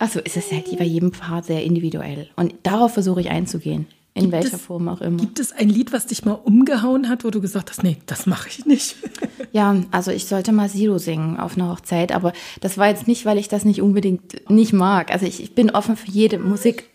also 0.00 0.18
ist 0.20 0.36
es 0.36 0.50
halt 0.50 0.76
bei 0.76 0.84
jedem 0.84 1.12
Paar 1.12 1.44
sehr 1.44 1.62
individuell. 1.62 2.28
Und 2.34 2.54
darauf 2.64 2.94
versuche 2.94 3.20
ich 3.20 3.30
einzugehen, 3.30 3.86
in 4.16 4.22
Gibt 4.22 4.32
welcher 4.32 4.56
es- 4.56 4.62
Form 4.62 4.88
auch 4.88 5.00
immer. 5.02 5.18
Gibt 5.18 5.38
es 5.38 5.52
ein 5.52 5.68
Lied, 5.68 5.92
was 5.92 6.06
dich 6.06 6.24
mal 6.24 6.32
umgehauen 6.32 7.08
hat, 7.10 7.22
wo 7.22 7.30
du 7.30 7.40
gesagt 7.42 7.70
hast, 7.70 7.82
nee, 7.84 7.98
das 8.06 8.26
mache 8.26 8.48
ich 8.48 8.64
nicht? 8.66 8.96
Ja, 9.52 9.74
also 9.90 10.10
ich 10.10 10.26
sollte 10.26 10.52
mal 10.52 10.68
Silo 10.68 10.98
singen 10.98 11.38
auf 11.38 11.56
einer 11.56 11.70
Hochzeit, 11.70 12.12
aber 12.12 12.34
das 12.60 12.76
war 12.76 12.88
jetzt 12.88 13.08
nicht, 13.08 13.24
weil 13.24 13.38
ich 13.38 13.48
das 13.48 13.64
nicht 13.64 13.80
unbedingt 13.80 14.50
nicht 14.50 14.74
mag. 14.74 15.10
Also 15.10 15.24
ich, 15.24 15.42
ich 15.42 15.54
bin 15.54 15.70
offen 15.70 15.96
für 15.96 16.10
jede 16.10 16.38
Musik, 16.38 16.90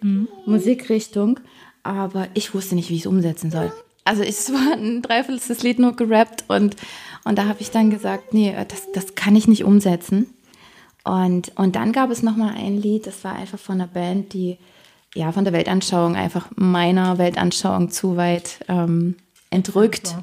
Musikrichtung, 0.46 1.40
aber 1.82 2.28
ich 2.36 2.54
wusste 2.54 2.76
nicht, 2.76 2.90
wie 2.90 2.96
ich 2.96 3.02
es 3.02 3.08
umsetzen 3.08 3.50
soll. 3.50 3.72
Also 4.04 4.22
es 4.22 4.52
war 4.54 4.74
ein 4.74 5.02
Dreiviertel 5.02 5.56
Lied 5.64 5.80
nur 5.80 5.96
gerappt 5.96 6.44
und, 6.50 6.76
und 7.24 7.38
da 7.38 7.46
habe 7.46 7.62
ich 7.62 7.72
dann 7.72 7.90
gesagt, 7.90 8.34
nee, 8.34 8.54
das, 8.68 8.92
das 8.94 9.16
kann 9.16 9.36
ich 9.36 9.48
nicht 9.48 9.64
umsetzen. 9.64 10.28
Und, 11.04 11.52
und 11.58 11.76
dann 11.76 11.92
gab 11.94 12.12
es 12.12 12.22
noch 12.22 12.36
mal 12.38 12.54
ein 12.54 12.80
Lied, 12.80 13.08
das 13.08 13.24
war 13.24 13.34
einfach 13.36 13.58
von 13.60 13.76
einer 13.76 13.88
Band, 13.88 14.34
die 14.34 14.58
ja 15.16 15.32
von 15.32 15.44
der 15.44 15.54
Weltanschauung 15.54 16.16
einfach 16.16 16.50
meiner 16.56 17.18
Weltanschauung 17.18 17.90
zu 17.90 18.18
weit 18.18 18.60
ähm, 18.68 19.16
entrückt, 19.50 20.16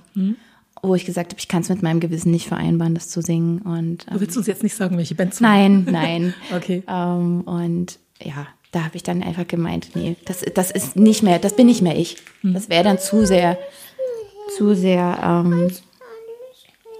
wo 0.83 0.95
ich 0.95 1.05
gesagt 1.05 1.33
habe, 1.33 1.41
ich 1.41 1.49
kann 1.49 1.63
es 1.63 1.69
mit 1.69 1.83
meinem 1.83 2.01
Gewissen 2.01 2.31
nicht 2.31 2.49
vereinbaren, 2.49 2.95
das 2.95 3.09
zu 3.09 3.21
singen. 3.21 3.61
Und 3.63 4.07
Du 4.07 4.15
ähm, 4.15 4.21
willst 4.21 4.37
uns 4.37 4.47
jetzt 4.47 4.63
nicht 4.63 4.75
sagen, 4.75 4.97
welche 4.97 5.15
Band 5.15 5.35
zu 5.35 5.43
nein, 5.43 5.87
nein. 5.91 6.35
Okay. 6.55 6.83
ähm, 6.89 7.43
und 7.43 7.99
ja, 8.23 8.47
da 8.73 8.85
habe 8.85 8.97
ich 8.97 9.03
dann 9.03 9.23
einfach 9.23 9.47
gemeint, 9.47 9.91
nee, 9.95 10.17
das, 10.25 10.45
das 10.55 10.71
ist 10.71 10.97
nicht 10.97 11.23
mehr, 11.23 11.39
das 11.39 11.57
bin 11.57 11.67
nicht 11.67 11.83
mehr 11.83 11.97
ich. 11.97 12.17
Das 12.43 12.69
wäre 12.69 12.85
dann 12.85 12.99
zu 12.99 13.27
sehr, 13.27 13.59
zu 14.57 14.75
sehr. 14.75 15.19
Ähm, 15.23 15.71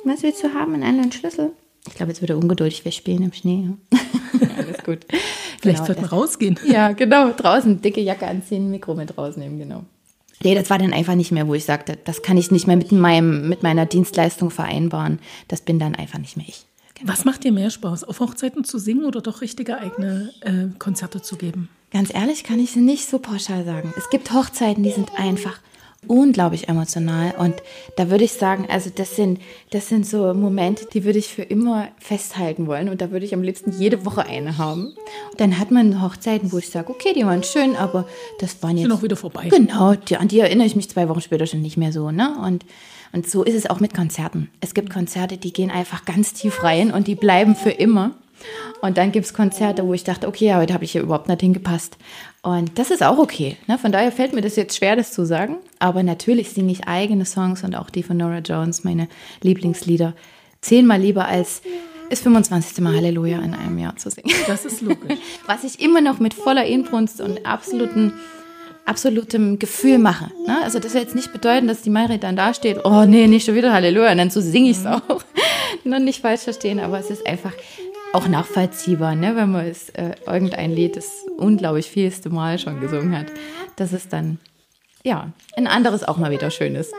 was 0.05 0.23
willst 0.23 0.43
du 0.43 0.55
haben? 0.55 0.75
Einen 0.75 0.83
anderen 0.85 1.13
Schlüssel? 1.13 1.53
Ich 1.87 1.95
glaube, 1.95 2.13
jetzt 2.13 2.21
wird 2.21 2.31
er 2.31 2.39
ungeduldig. 2.39 2.85
Wir 2.85 2.93
spielen 2.93 3.23
im 3.23 3.33
Schnee. 3.33 3.71
Alles 4.57 4.83
gut. 4.85 5.07
Vielleicht 5.61 5.79
Genau, 5.79 5.87
sollten 5.87 6.03
wir 6.03 6.11
rausgehen. 6.11 6.59
ja, 6.67 6.93
genau. 6.93 7.33
Draußen 7.33 7.81
dicke 7.81 8.01
Jacke 8.01 8.27
anziehen, 8.27 8.71
Mikro 8.71 8.95
mit 8.95 9.17
rausnehmen, 9.17 9.59
genau. 9.59 9.85
Nee, 10.43 10.55
das 10.55 10.71
war 10.71 10.79
dann 10.79 10.93
einfach 10.93 11.17
nicht 11.17 11.33
mehr, 11.33 11.49
wo 11.49 11.55
ich 11.55 11.65
sagte, 11.65 11.99
das 12.05 12.23
kann 12.23 12.37
ich 12.37 12.51
nicht 12.51 12.67
mehr 12.67 12.77
mit 12.77 12.93
meinem, 12.93 13.49
mit 13.49 13.63
meiner 13.63 13.87
Dienstleistung 13.87 14.51
vereinbaren. 14.51 15.19
Das 15.49 15.61
bin 15.61 15.79
dann 15.79 15.97
einfach 15.97 16.21
nicht 16.21 16.37
mehr 16.37 16.47
ich. 16.49 16.65
Was 17.05 17.25
macht 17.25 17.45
dir 17.45 17.53
mehr 17.53 17.71
Spaß, 17.71 18.05
auf 18.05 18.21
Hochzeiten 18.21 18.65
zu 18.65 18.79
singen 18.79 19.05
oder 19.05 19.21
doch 19.21 19.41
richtige 19.41 19.79
eigene 19.79 20.33
äh, 20.41 20.77
Konzerte 20.79 21.23
zu 21.23 21.37
geben? 21.37 21.69
Ganz 21.93 22.13
ehrlich 22.13 22.45
kann 22.45 22.59
ich 22.59 22.71
es 22.71 22.77
nicht 22.77 23.09
so 23.09 23.19
pauschal 23.19 23.65
sagen. 23.65 23.95
Es 23.97 24.11
gibt 24.11 24.33
Hochzeiten, 24.33 24.83
die 24.83 24.91
sind 24.91 25.13
einfach 25.17 25.59
unglaublich 26.07 26.69
emotional 26.69 27.35
und 27.39 27.57
da 27.97 28.09
würde 28.09 28.25
ich 28.25 28.33
sagen, 28.33 28.67
also 28.71 28.91
das 28.95 29.17
sind 29.17 29.41
das 29.71 29.89
sind 29.89 30.07
so 30.07 30.33
Momente, 30.33 30.87
die 30.93 31.05
würde 31.05 31.19
ich 31.19 31.29
für 31.29 31.43
immer 31.43 31.89
festhalten 31.99 32.67
wollen 32.67 32.89
und 32.89 33.01
da 33.01 33.11
würde 33.11 33.27
ich 33.27 33.35
am 33.35 33.43
liebsten 33.43 33.73
jede 33.73 34.05
Woche 34.05 34.25
eine 34.25 34.59
haben. 34.59 34.95
Dann 35.37 35.59
hat 35.59 35.71
man 35.71 36.01
Hochzeiten, 36.01 36.53
wo 36.53 36.59
ich 36.59 36.71
sage, 36.71 36.91
okay, 36.91 37.13
die 37.15 37.27
waren 37.27 37.43
schön, 37.43 37.75
aber 37.75 38.07
das 38.39 38.63
waren 38.63 38.77
jetzt 38.77 38.89
Sind 38.89 38.93
auch 38.93 39.03
wieder 39.03 39.17
vorbei. 39.17 39.49
Genau, 39.49 39.95
die, 39.95 40.17
an 40.17 40.29
die 40.29 40.39
erinnere 40.39 40.67
ich 40.67 40.77
mich 40.77 40.89
zwei 40.89 41.09
Wochen 41.09 41.21
später 41.21 41.47
schon 41.47 41.63
nicht 41.63 41.77
mehr 41.77 41.93
so, 41.93 42.11
ne? 42.11 42.37
Und 42.45 42.65
und 43.13 43.29
so 43.29 43.43
ist 43.43 43.55
es 43.55 43.69
auch 43.69 43.81
mit 43.81 43.95
Konzerten. 43.95 44.51
Es 44.61 44.75
gibt 44.75 44.91
Konzerte, 44.91 45.39
die 45.39 45.53
gehen 45.53 45.71
einfach 45.71 46.05
ganz 46.05 46.35
tief 46.35 46.63
rein 46.63 46.93
und 46.93 47.07
die 47.07 47.15
bleiben 47.15 47.57
für 47.57 47.71
immer. 47.71 48.13
Und 48.81 48.99
dann 48.99 49.13
gibt 49.13 49.27
es 49.27 49.35
Konzerte, 49.35 49.87
wo 49.87 49.95
ich 49.95 50.05
dachte, 50.05 50.29
okay, 50.29 50.55
heute 50.55 50.75
habe 50.75 50.85
ich 50.85 50.93
hier 50.93 51.03
überhaupt 51.03 51.29
nicht 51.29 51.41
hingepasst. 51.41 51.97
Und 52.43 52.79
das 52.79 52.91
ist 52.91 53.03
auch 53.03 53.19
okay. 53.19 53.57
Ne? 53.67 53.79
Von 53.79 53.93
daher 53.93 54.13
fällt 54.13 54.33
mir 54.33 54.41
das 54.41 54.57
jetzt 54.57 54.77
schwer, 54.77 54.97
das 54.97 55.13
zu 55.13 55.25
sagen. 55.25 55.57
Aber 55.79 56.03
natürlich 56.03 56.51
singe 56.51 56.73
ich 56.73 56.87
eigene 56.87 57.25
Songs 57.25 57.65
und 57.65 57.75
auch 57.75 57.91
die 57.91 58.03
von 58.03 58.17
Nora 58.17 58.39
Jones, 58.39 58.85
meine 58.85 59.09
Lieblingslieder, 59.43 60.15
zehnmal 60.61 61.01
lieber 61.01 61.27
als 61.27 61.63
das 62.11 62.21
25. 62.21 62.79
Mal 62.81 62.95
Halleluja 62.97 63.39
in 63.41 63.55
einem 63.55 63.79
Jahr 63.79 63.97
zu 63.97 64.11
singen. 64.11 64.33
Das 64.47 64.65
ist 64.65 64.81
logisch. 64.81 65.19
Was 65.47 65.65
ich 65.65 65.81
immer 65.81 66.01
noch 66.01 66.21
mit 66.21 66.35
voller 66.35 66.65
Inbrunst 66.65 67.21
und 67.21 67.45
absoluten, 67.45 68.15
absolutem 68.87 69.59
Gefühl 69.59 69.99
mache. 69.99 70.31
Ne? 70.47 70.59
Also 70.63 70.79
das 70.79 70.93
soll 70.93 71.03
jetzt 71.03 71.15
nicht 71.15 71.33
bedeuten, 71.33 71.69
dass 71.69 71.83
die 71.83 71.91
Mayre 71.91 72.19
dann 72.19 72.37
da 72.37 72.55
steht, 72.55 72.85
oh 72.85 73.05
nee, 73.05 73.27
nicht 73.27 73.45
schon 73.45 73.57
wieder 73.57 73.73
Halleluja, 73.73 74.13
und 74.13 74.19
dann 74.19 74.31
so 74.31 74.41
singe 74.41 74.71
ich 74.71 74.79
es 74.79 74.87
auch. 74.87 75.23
Noch 75.85 75.99
nicht 75.99 76.23
falsch 76.23 76.43
verstehen, 76.43 76.81
aber 76.81 76.99
es 76.99 77.11
ist 77.11 77.27
einfach 77.27 77.53
auch 78.13 78.27
nachvollziehbar, 78.29 79.15
ne? 79.15 79.37
wenn 79.37 79.53
man 79.53 79.67
es, 79.67 79.91
äh, 79.91 80.13
irgendein 80.27 80.71
Lied 80.73 80.97
das 80.97 81.11
unglaublich 81.37 81.91
vielste 81.91 82.31
Mal 82.31 82.59
schon 82.59 82.81
gesungen 82.81 83.17
hat, 83.17 83.27
dass 83.77 83.93
es 83.93 84.09
dann, 84.09 84.39
ja, 85.05 85.33
ein 85.57 85.67
anderes 85.67 86.05
auch 86.05 86.17
mal 86.17 86.31
wieder 86.31 86.51
schön 86.51 86.75
ist. 86.75 86.93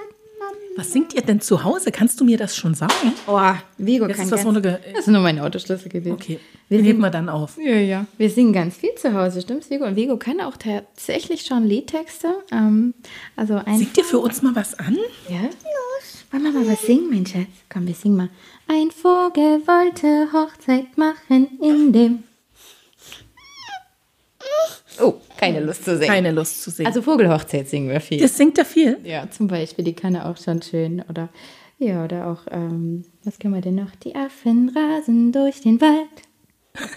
Was 0.78 0.94
singt 0.94 1.14
ihr 1.14 1.22
denn 1.24 1.42
zu 1.42 1.64
Hause? 1.66 1.92
Kannst 1.92 2.22
du 2.22 2.24
mir 2.24 2.38
das 2.38 2.56
schon 2.56 2.74
sagen? 2.74 2.94
Oh, 3.28 3.38
Vigo 3.78 4.08
Jetzt 4.08 4.16
kann 4.18 4.26
ist 4.28 4.32
was 4.32 4.44
ganz, 4.46 4.58
runterge- 4.58 4.80
Das 4.94 5.00
ist 5.02 5.08
nur 5.08 5.20
mein 5.20 5.38
Autoschlüssel 5.40 5.90
gewesen. 5.90 6.14
Okay, 6.14 6.40
Wir 6.70 6.82
nehmen 6.82 7.00
wir 7.00 7.10
dann 7.10 7.28
auf. 7.28 7.58
Ja, 7.58 7.74
ja. 7.76 8.06
Wir 8.18 8.30
singen 8.30 8.54
ganz 8.54 8.78
viel 8.78 8.96
zu 8.96 9.14
Hause, 9.14 9.42
stimmt's, 9.42 9.70
Vigo? 9.70 9.84
Und 9.86 9.98
Vigo 9.98 10.16
kann 10.16 10.40
auch 10.40 10.56
tatsächlich 10.56 11.42
schon 11.42 11.66
Liedtexte. 11.66 12.30
Ähm, 12.54 12.94
also 13.36 13.56
ein. 13.56 13.78
Singt 13.78 13.98
ihr 13.98 14.06
für 14.06 14.20
uns 14.20 14.42
mal 14.42 14.56
was 14.56 14.78
an? 14.80 14.96
Ja? 15.28 15.50
Wollen 16.32 16.44
wir 16.44 16.52
mal 16.52 16.68
was 16.68 16.82
singen, 16.84 17.10
mein 17.10 17.26
Schatz? 17.26 17.48
Komm, 17.70 17.88
wir 17.88 17.96
singen 17.96 18.18
mal. 18.18 18.30
Ein 18.68 18.92
Vogel 18.92 19.66
wollte 19.66 20.32
Hochzeit 20.32 20.98
machen 20.98 21.60
in 21.60 21.92
dem. 21.92 22.24
Oh, 25.02 25.16
keine 25.38 25.62
Lust 25.62 25.86
zu 25.86 25.98
singen. 25.98 26.10
Keine 26.10 26.32
Lust 26.32 26.62
zu 26.62 26.70
singen. 26.70 26.88
Also 26.88 27.02
Vogelhochzeit 27.02 27.68
singen 27.68 27.90
wir 27.90 28.02
viel. 28.02 28.20
das 28.20 28.38
singt 28.38 28.58
er 28.58 28.66
viel. 28.66 29.00
Ja, 29.04 29.30
zum 29.30 29.48
Beispiel, 29.48 29.86
die 29.86 29.94
kann 29.94 30.14
er 30.14 30.30
auch 30.30 30.38
schon 30.38 30.62
schön. 30.62 31.04
Oder 31.10 31.30
ja, 31.80 32.04
oder 32.04 32.28
auch, 32.28 32.42
ähm, 32.52 33.06
was 33.24 33.40
können 33.40 33.54
wir 33.54 33.62
denn 33.62 33.76
noch? 33.76 33.96
Die 34.04 34.14
Affen 34.14 34.70
rasen 34.76 35.32
durch 35.32 35.62
den 35.62 35.80
Wald. 35.82 36.10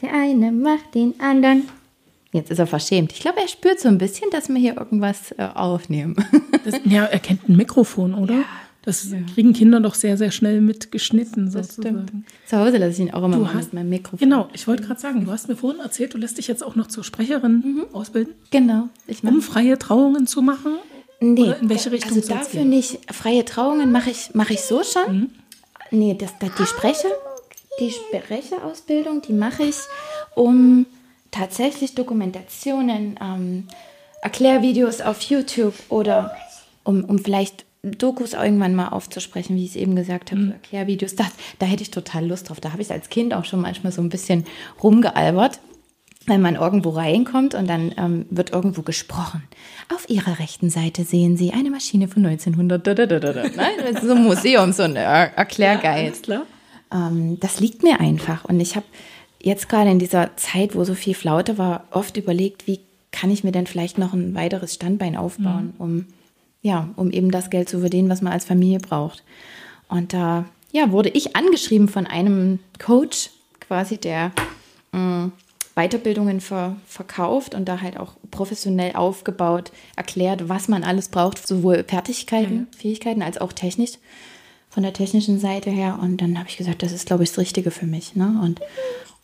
Der 0.00 0.12
eine 0.12 0.52
macht 0.52 0.94
den 0.94 1.18
anderen. 1.18 1.68
Jetzt 2.32 2.50
ist 2.50 2.58
er 2.58 2.66
verschämt. 2.66 3.12
Ich 3.12 3.20
glaube, 3.20 3.40
er 3.40 3.48
spürt 3.48 3.80
so 3.80 3.88
ein 3.88 3.96
bisschen, 3.98 4.30
dass 4.30 4.48
wir 4.48 4.56
hier 4.56 4.76
irgendwas 4.76 5.32
äh, 5.38 5.48
aufnehmen. 5.54 6.16
Das, 6.64 6.74
ja, 6.84 7.04
er 7.04 7.18
kennt 7.20 7.48
ein 7.48 7.56
Mikrofon, 7.56 8.12
oder? 8.14 8.44
Das 8.82 9.06
kriegen 9.34 9.52
Kinder 9.54 9.80
doch 9.80 9.94
sehr, 9.94 10.18
sehr 10.18 10.30
schnell 10.30 10.60
mitgeschnitten, 10.60 11.50
sozusagen. 11.50 12.26
Zu 12.46 12.58
Hause 12.58 12.76
lasse 12.78 12.92
ich 12.92 12.98
ihn 13.08 13.14
auch 13.14 13.24
immer 13.24 13.36
Du 13.36 13.42
mal 13.44 13.54
hast- 13.54 13.66
mit 13.66 13.74
meinem 13.74 13.88
Mikrofon. 13.90 14.18
Genau, 14.18 14.48
ich 14.52 14.66
wollte 14.66 14.82
gerade 14.82 15.00
sagen, 15.00 15.24
du 15.24 15.30
hast 15.30 15.48
mir 15.48 15.56
vorhin 15.56 15.80
erzählt, 15.80 16.12
du 16.12 16.18
lässt 16.18 16.36
dich 16.36 16.46
jetzt 16.48 16.62
auch 16.62 16.74
noch 16.74 16.88
zur 16.88 17.04
Sprecherin 17.04 17.84
ausbilden, 17.92 18.34
Genau. 18.50 18.88
Um 19.22 19.40
freie 19.40 19.78
Trauungen 19.78 20.26
zu 20.26 20.42
machen. 20.42 20.74
Nee, 21.20 21.42
Oder 21.42 21.60
in 21.60 21.68
welche 21.70 21.90
Richtung 21.90 22.16
also 22.16 22.28
dafür 22.28 22.60
gehen? 22.60 22.70
nicht. 22.70 22.98
Freie 23.14 23.44
Trauungen 23.46 23.90
mache 23.92 24.10
ich, 24.10 24.34
mache 24.34 24.52
ich 24.52 24.60
so 24.62 24.82
schon. 24.82 25.16
Mhm. 25.20 25.30
Nee, 25.90 26.16
das, 26.18 26.32
das, 26.38 26.50
die 26.58 26.66
Sprecher, 26.66 27.08
die 27.80 27.90
Sprecherausbildung, 27.90 29.22
die 29.22 29.32
mache 29.32 29.62
ich, 29.64 29.76
um 30.34 30.86
tatsächlich 31.30 31.94
Dokumentationen, 31.94 33.18
ähm, 33.22 33.68
Erklärvideos 34.22 35.00
auf 35.00 35.22
YouTube 35.22 35.74
oder 35.88 36.36
um, 36.84 37.04
um 37.04 37.18
vielleicht 37.18 37.64
Dokus 37.82 38.32
irgendwann 38.32 38.74
mal 38.74 38.88
aufzusprechen, 38.88 39.56
wie 39.56 39.64
ich 39.64 39.70
es 39.70 39.76
eben 39.76 39.94
gesagt 39.94 40.32
habe, 40.32 40.42
so 40.42 40.50
Erklärvideos. 40.50 41.14
Das, 41.14 41.28
da 41.58 41.66
hätte 41.66 41.82
ich 41.82 41.90
total 41.90 42.26
Lust 42.26 42.48
drauf. 42.48 42.60
Da 42.60 42.72
habe 42.72 42.82
ich 42.82 42.90
als 42.90 43.08
Kind 43.08 43.32
auch 43.32 43.44
schon 43.44 43.60
manchmal 43.60 43.92
so 43.92 44.02
ein 44.02 44.08
bisschen 44.08 44.44
rumgealbert 44.82 45.60
wenn 46.28 46.42
man 46.42 46.56
irgendwo 46.56 46.90
reinkommt 46.90 47.54
und 47.54 47.68
dann 47.68 47.94
ähm, 47.96 48.26
wird 48.30 48.52
irgendwo 48.52 48.82
gesprochen. 48.82 49.42
Auf 49.94 50.08
Ihrer 50.08 50.38
rechten 50.38 50.70
Seite 50.70 51.04
sehen 51.04 51.36
Sie 51.36 51.52
eine 51.52 51.70
Maschine 51.70 52.06
von 52.06 52.24
1900. 52.24 52.86
Da, 52.86 52.94
da, 52.94 53.06
da, 53.06 53.18
da, 53.18 53.32
da. 53.32 53.42
Nein, 53.56 53.72
das 53.82 54.02
ist 54.02 54.08
so 54.08 54.14
ein 54.14 54.22
Museum, 54.22 54.72
so 54.72 54.82
ein 54.82 54.96
Er 54.96 55.36
Erklärguide. 55.36 56.12
Klar. 56.20 56.42
Ähm, 56.92 57.40
das 57.40 57.60
liegt 57.60 57.82
mir 57.82 58.00
einfach. 58.00 58.44
Und 58.44 58.60
ich 58.60 58.76
habe 58.76 58.86
jetzt 59.40 59.68
gerade 59.68 59.90
in 59.90 59.98
dieser 59.98 60.36
Zeit, 60.36 60.74
wo 60.74 60.84
so 60.84 60.94
viel 60.94 61.14
Flaute 61.14 61.58
war, 61.58 61.84
oft 61.90 62.16
überlegt, 62.16 62.66
wie 62.66 62.80
kann 63.12 63.30
ich 63.30 63.44
mir 63.44 63.52
denn 63.52 63.66
vielleicht 63.66 63.98
noch 63.98 64.12
ein 64.12 64.34
weiteres 64.34 64.74
Standbein 64.74 65.16
aufbauen, 65.16 65.74
um, 65.78 66.06
ja, 66.62 66.88
um 66.96 67.10
eben 67.10 67.30
das 67.30 67.50
Geld 67.50 67.68
zu 67.68 67.80
verdienen, 67.80 68.10
was 68.10 68.22
man 68.22 68.32
als 68.32 68.44
Familie 68.44 68.78
braucht. 68.78 69.22
Und 69.88 70.12
da 70.12 70.44
ja, 70.72 70.90
wurde 70.92 71.08
ich 71.08 71.34
angeschrieben 71.34 71.88
von 71.88 72.06
einem 72.06 72.58
Coach, 72.78 73.30
quasi, 73.60 73.96
der 73.96 74.32
mh, 74.92 75.30
Weiterbildungen 75.74 76.40
ver 76.40 76.76
verkauft 76.86 77.54
und 77.54 77.66
da 77.66 77.80
halt 77.80 77.98
auch 77.98 78.14
professionell 78.30 78.94
aufgebaut 78.94 79.70
erklärt, 79.96 80.48
was 80.48 80.68
man 80.68 80.82
alles 80.82 81.08
braucht, 81.08 81.46
sowohl 81.46 81.84
Fertigkeiten, 81.86 82.66
Fähigkeiten 82.76 83.22
als 83.22 83.38
auch 83.38 83.52
technisch, 83.52 83.92
von 84.78 84.84
der 84.84 84.92
technischen 84.92 85.40
Seite 85.40 85.70
her. 85.70 85.98
Und 86.00 86.22
dann 86.22 86.38
habe 86.38 86.48
ich 86.48 86.56
gesagt, 86.56 86.84
das 86.84 86.92
ist, 86.92 87.04
glaube 87.06 87.24
ich, 87.24 87.30
das 87.30 87.38
Richtige 87.38 87.72
für 87.72 87.84
mich. 87.86 88.14
Ne? 88.14 88.40
Und, 88.44 88.60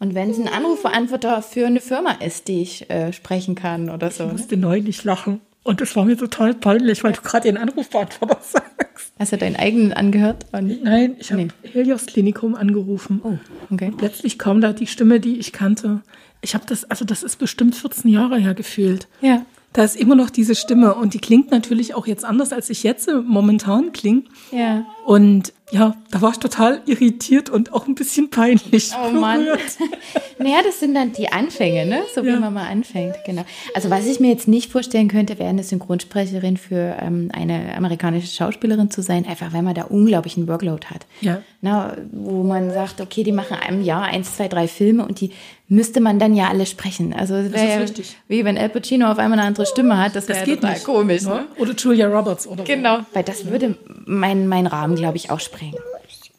und 0.00 0.12
wenn 0.16 0.28
es 0.28 0.36
ein 0.36 0.48
Anrufbeantworter 0.48 1.42
für 1.42 1.64
eine 1.64 1.78
Firma 1.78 2.10
ist, 2.10 2.48
die 2.48 2.60
ich 2.60 2.90
äh, 2.90 3.12
sprechen 3.12 3.54
kann 3.54 3.88
oder 3.88 4.10
so. 4.10 4.24
Ich 4.24 4.30
Ne? 4.30 4.32
musste 4.32 4.56
neulich 4.56 5.04
lachen. 5.04 5.40
Und 5.62 5.80
es 5.80 5.94
war 5.94 6.06
mir 6.06 6.16
total 6.16 6.54
peinlich, 6.54 7.04
weil 7.04 7.12
du 7.12 7.20
gerade 7.22 7.46
den 7.46 7.56
Anrufbeantworter 7.56 8.38
sagst. 8.42 9.12
Hast 9.16 9.32
du 9.32 9.36
deinen 9.36 9.54
eigenen 9.54 9.92
angehört? 9.92 10.44
Nein, 10.50 11.14
ich 11.20 11.30
habe 11.30 11.44
nee. 11.44 11.50
Helios 11.72 12.06
Klinikum 12.06 12.56
angerufen. 12.56 13.20
Oh, 13.22 13.38
okay. 13.72 13.90
Und 13.92 13.98
plötzlich 13.98 14.40
kam 14.40 14.60
da 14.60 14.72
die 14.72 14.88
Stimme, 14.88 15.20
die 15.20 15.38
ich 15.38 15.52
kannte. 15.52 16.00
Ich 16.40 16.56
habe 16.56 16.64
das, 16.66 16.82
also 16.90 17.04
das 17.04 17.22
ist 17.22 17.36
bestimmt 17.36 17.76
14 17.76 18.10
Jahre 18.10 18.38
her 18.38 18.54
gefühlt. 18.54 19.06
Ja. 19.20 19.46
Da 19.72 19.84
ist 19.84 19.94
immer 19.94 20.16
noch 20.16 20.30
diese 20.30 20.56
Stimme 20.56 20.94
und 20.94 21.14
die 21.14 21.18
klingt 21.20 21.52
natürlich 21.52 21.94
auch 21.94 22.08
jetzt 22.08 22.24
anders, 22.24 22.52
als 22.52 22.70
ich 22.70 22.82
jetzt 22.82 23.08
momentan 23.24 23.92
klinge. 23.92 24.24
Ja. 24.50 24.84
Und 25.04 25.52
ja, 25.70 25.96
da 26.10 26.22
war 26.22 26.30
ich 26.30 26.38
total 26.38 26.82
irritiert 26.86 27.50
und 27.50 27.72
auch 27.72 27.86
ein 27.86 27.94
bisschen 27.94 28.30
peinlich. 28.30 28.92
Oh 28.94 29.10
Mann. 29.10 29.46
naja, 30.38 30.58
das 30.64 30.80
sind 30.80 30.94
dann 30.94 31.12
die 31.12 31.32
Anfänge, 31.32 31.84
ne? 31.84 32.02
So 32.14 32.22
ja. 32.22 32.34
wie 32.34 32.38
man 32.38 32.54
mal 32.54 32.68
anfängt, 32.68 33.16
genau. 33.26 33.44
Also 33.74 33.90
was 33.90 34.06
ich 34.06 34.20
mir 34.20 34.30
jetzt 34.30 34.46
nicht 34.46 34.70
vorstellen 34.70 35.08
könnte, 35.08 35.38
wäre 35.38 35.48
eine 35.48 35.64
Synchronsprecherin 35.64 36.56
für 36.56 36.96
ähm, 37.00 37.30
eine 37.32 37.74
amerikanische 37.76 38.28
Schauspielerin 38.28 38.90
zu 38.90 39.02
sein, 39.02 39.26
einfach 39.26 39.52
weil 39.52 39.62
man 39.62 39.74
da 39.74 39.84
unglaublichen 39.84 40.46
Workload 40.48 40.86
hat. 40.86 41.06
Ja. 41.20 41.42
Na, 41.60 41.96
wo 42.12 42.42
man 42.42 42.70
sagt, 42.70 43.00
okay, 43.00 43.24
die 43.24 43.32
machen 43.32 43.56
einem 43.56 43.82
Jahr 43.82 44.02
eins, 44.02 44.36
zwei, 44.36 44.48
drei 44.48 44.68
Filme 44.68 45.04
und 45.04 45.20
die 45.20 45.32
müsste 45.66 46.00
man 46.00 46.18
dann 46.18 46.34
ja 46.34 46.48
alle 46.48 46.66
sprechen. 46.66 47.14
Also 47.14 47.34
es 47.36 47.52
wäre 47.52 47.84
ja 47.84 47.86
wie 48.28 48.44
wenn 48.44 48.58
Al 48.58 48.68
Pacino 48.68 49.10
auf 49.10 49.18
einmal 49.18 49.38
eine 49.38 49.48
andere 49.48 49.64
Stimme 49.64 49.96
hat, 49.96 50.14
das, 50.14 50.26
das 50.26 50.46
wäre 50.46 50.56
total 50.56 50.72
nicht. 50.74 50.84
komisch. 50.84 51.22
Ne? 51.22 51.46
Oder 51.58 51.72
Julia 51.74 52.06
Roberts 52.06 52.46
oder 52.46 52.64
Genau, 52.64 52.98
weil 53.14 53.22
das 53.22 53.46
würde 53.46 53.76
meinen 54.04 54.46
mein 54.46 54.66
Rahmen, 54.66 54.93
glaube 54.94 55.16
ich, 55.16 55.30
auch 55.30 55.40
sprengen. 55.40 55.78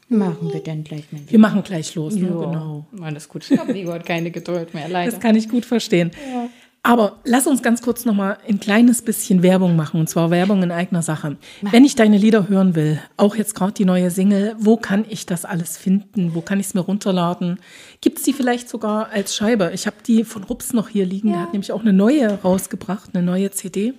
Machen 0.07 0.53
wir 0.53 0.61
dann 0.61 0.83
gleich 0.83 1.11
mal. 1.11 1.21
Wir 1.27 1.39
machen 1.39 1.63
gleich 1.63 1.95
los, 1.95 2.15
ne? 2.15 2.27
genau. 2.27 2.85
Alles 3.01 3.27
gut. 3.27 3.49
Ich 3.49 3.57
habe 3.57 3.73
hat 3.91 4.05
keine 4.05 4.29
Geduld 4.29 4.73
mehr, 4.73 4.87
leider. 4.87 5.11
Das 5.11 5.19
kann 5.19 5.35
ich 5.35 5.49
gut 5.49 5.65
verstehen. 5.65 6.11
Ja. 6.31 6.47
Aber 6.85 7.17
lass 7.23 7.47
uns 7.47 7.63
ganz 7.63 7.81
kurz 7.81 8.05
noch 8.05 8.13
mal 8.13 8.37
ein 8.47 8.59
kleines 8.59 9.01
bisschen 9.01 9.41
Werbung 9.41 9.75
machen, 9.75 9.99
und 9.99 10.07
zwar 10.07 10.29
Werbung 10.29 10.61
in 10.61 10.71
eigener 10.71 11.01
Sache. 11.01 11.35
Wenn 11.63 11.83
ich 11.83 11.95
deine 11.95 12.19
Lieder 12.19 12.47
hören 12.47 12.75
will, 12.75 13.01
auch 13.17 13.35
jetzt 13.35 13.55
gerade 13.55 13.71
die 13.71 13.85
neue 13.85 14.11
Single, 14.11 14.55
wo 14.59 14.77
kann 14.77 15.03
ich 15.09 15.25
das 15.25 15.45
alles 15.45 15.77
finden? 15.77 16.35
Wo 16.35 16.41
kann 16.41 16.59
ich 16.59 16.67
es 16.67 16.73
mir 16.75 16.81
runterladen? 16.81 17.57
Gibt 18.01 18.19
es 18.19 18.23
die 18.25 18.33
vielleicht 18.33 18.69
sogar 18.69 19.09
als 19.09 19.35
Scheibe? 19.35 19.71
Ich 19.73 19.87
habe 19.87 19.95
die 20.05 20.23
von 20.23 20.43
Rups 20.43 20.73
noch 20.73 20.87
hier 20.87 21.07
liegen. 21.07 21.29
Ja. 21.29 21.33
Der 21.33 21.41
hat 21.41 21.53
nämlich 21.53 21.71
auch 21.71 21.81
eine 21.81 21.93
neue 21.93 22.39
rausgebracht, 22.43 23.09
eine 23.15 23.25
neue 23.25 23.49
CD. 23.49 23.95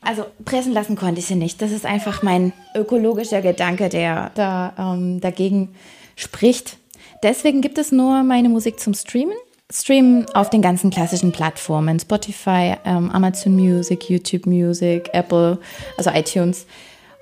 Also 0.00 0.26
pressen 0.44 0.72
lassen 0.72 0.96
konnte 0.96 1.20
ich 1.20 1.26
sie 1.26 1.34
nicht. 1.34 1.60
Das 1.60 1.72
ist 1.72 1.84
einfach 1.84 2.22
mein 2.22 2.52
ökologischer 2.74 3.42
Gedanke, 3.42 3.88
der 3.88 4.30
da 4.34 4.72
ähm, 4.78 5.20
dagegen 5.20 5.74
spricht. 6.16 6.76
Deswegen 7.22 7.60
gibt 7.60 7.78
es 7.78 7.92
nur 7.92 8.22
meine 8.22 8.48
Musik 8.48 8.78
zum 8.80 8.94
Streamen. 8.94 9.34
Streamen 9.70 10.24
auf 10.34 10.48
den 10.48 10.62
ganzen 10.62 10.90
klassischen 10.90 11.30
Plattformen, 11.30 12.00
Spotify, 12.00 12.76
ähm, 12.84 13.10
Amazon 13.10 13.54
Music, 13.54 14.08
YouTube 14.08 14.46
Music, 14.46 15.10
Apple, 15.12 15.58
also 15.98 16.10
iTunes. 16.10 16.66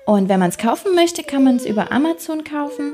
Und 0.05 0.29
wenn 0.29 0.39
man 0.39 0.49
es 0.49 0.57
kaufen 0.57 0.95
möchte, 0.95 1.23
kann 1.23 1.43
man 1.43 1.57
es 1.57 1.65
über 1.65 1.91
Amazon 1.91 2.45
kaufen. 2.45 2.93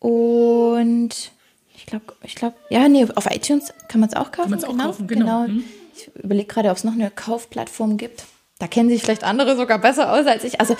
Und 0.00 1.30
ich 1.76 1.86
glaube, 1.86 2.06
ich 2.24 2.34
glaube, 2.34 2.56
ja, 2.68 2.88
nee, 2.88 3.06
auf 3.14 3.26
iTunes 3.30 3.72
kann 3.86 4.00
man 4.00 4.08
es 4.08 4.16
auch 4.16 4.32
kaufen. 4.32 4.50
Kann 4.50 4.50
man 4.50 4.58
es 4.58 4.64
auch 4.64 4.72
genau, 4.72 4.84
kaufen, 4.86 5.06
genau. 5.06 5.46
genau. 5.46 5.60
Ich 5.94 6.10
überlege 6.16 6.48
gerade, 6.48 6.70
ob 6.70 6.76
es 6.76 6.84
noch 6.84 6.94
eine 6.94 7.10
Kaufplattform 7.10 7.96
gibt. 7.96 8.24
Da 8.60 8.66
kennen 8.66 8.90
sich 8.90 9.02
vielleicht 9.02 9.24
andere 9.24 9.56
sogar 9.56 9.78
besser 9.78 10.12
aus 10.12 10.26
als 10.26 10.44
ich. 10.44 10.60
Also 10.60 10.76